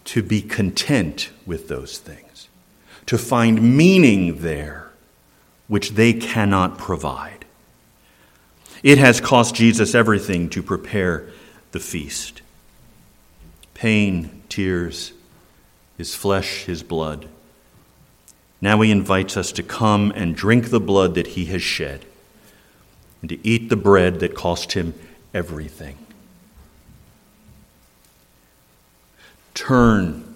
to 0.05 0.21
be 0.21 0.41
content 0.41 1.29
with 1.45 1.67
those 1.67 1.97
things, 1.97 2.49
to 3.05 3.17
find 3.17 3.77
meaning 3.77 4.41
there 4.41 4.91
which 5.67 5.91
they 5.91 6.13
cannot 6.13 6.77
provide. 6.77 7.45
It 8.83 8.97
has 8.97 9.21
cost 9.21 9.55
Jesus 9.55 9.95
everything 9.95 10.49
to 10.49 10.61
prepare 10.61 11.29
the 11.71 11.79
feast 11.79 12.42
pain, 13.83 14.41
tears, 14.47 15.11
his 15.97 16.15
flesh, 16.15 16.63
his 16.63 16.81
blood. 16.81 17.27
Now 18.61 18.79
he 18.79 18.89
invites 18.89 19.35
us 19.35 19.51
to 19.51 19.61
come 19.61 20.09
and 20.15 20.37
drink 20.37 20.69
the 20.69 20.79
blood 20.79 21.15
that 21.15 21.27
he 21.27 21.43
has 21.47 21.61
shed 21.61 22.05
and 23.19 23.27
to 23.27 23.45
eat 23.45 23.67
the 23.67 23.75
bread 23.75 24.21
that 24.21 24.35
cost 24.35 24.71
him 24.71 24.93
everything. 25.33 25.97
Turn 29.53 30.33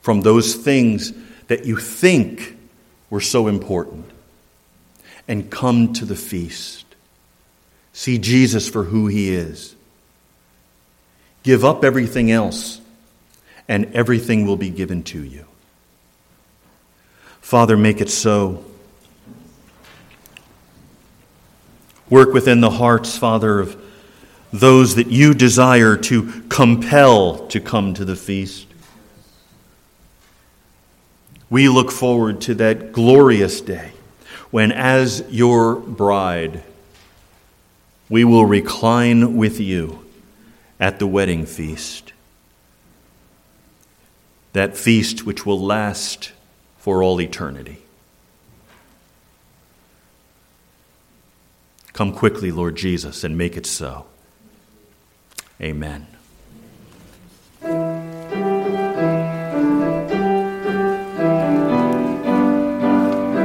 from 0.00 0.22
those 0.22 0.54
things 0.54 1.12
that 1.48 1.66
you 1.66 1.76
think 1.76 2.56
were 3.10 3.20
so 3.20 3.48
important 3.48 4.06
and 5.28 5.50
come 5.50 5.92
to 5.92 6.06
the 6.06 6.16
feast. 6.16 6.86
See 7.92 8.16
Jesus 8.16 8.66
for 8.66 8.84
who 8.84 9.08
he 9.08 9.34
is. 9.34 9.76
Give 11.42 11.64
up 11.64 11.84
everything 11.84 12.30
else, 12.30 12.80
and 13.68 13.86
everything 13.94 14.46
will 14.46 14.56
be 14.56 14.70
given 14.70 15.02
to 15.04 15.22
you. 15.22 15.46
Father, 17.40 17.76
make 17.76 18.00
it 18.00 18.10
so. 18.10 18.64
Work 22.10 22.32
within 22.32 22.60
the 22.60 22.70
hearts, 22.70 23.16
Father, 23.16 23.60
of 23.60 23.80
those 24.52 24.96
that 24.96 25.06
you 25.06 25.32
desire 25.32 25.96
to 25.96 26.42
compel 26.48 27.46
to 27.48 27.60
come 27.60 27.94
to 27.94 28.04
the 28.04 28.16
feast. 28.16 28.66
We 31.48 31.68
look 31.68 31.90
forward 31.90 32.40
to 32.42 32.54
that 32.56 32.92
glorious 32.92 33.60
day 33.60 33.92
when, 34.50 34.72
as 34.72 35.24
your 35.30 35.76
bride, 35.76 36.62
we 38.08 38.24
will 38.24 38.44
recline 38.44 39.36
with 39.36 39.60
you 39.60 40.04
at 40.80 40.98
the 40.98 41.06
wedding 41.06 41.44
feast. 41.44 42.12
That 44.54 44.76
feast 44.76 45.24
which 45.24 45.46
will 45.46 45.60
last 45.60 46.32
for 46.78 47.02
all 47.02 47.20
eternity. 47.20 47.82
Come 51.92 52.12
quickly, 52.12 52.50
Lord 52.50 52.76
Jesus, 52.76 53.22
and 53.22 53.36
make 53.36 53.56
it 53.56 53.66
so. 53.66 54.06
Amen. 55.60 56.06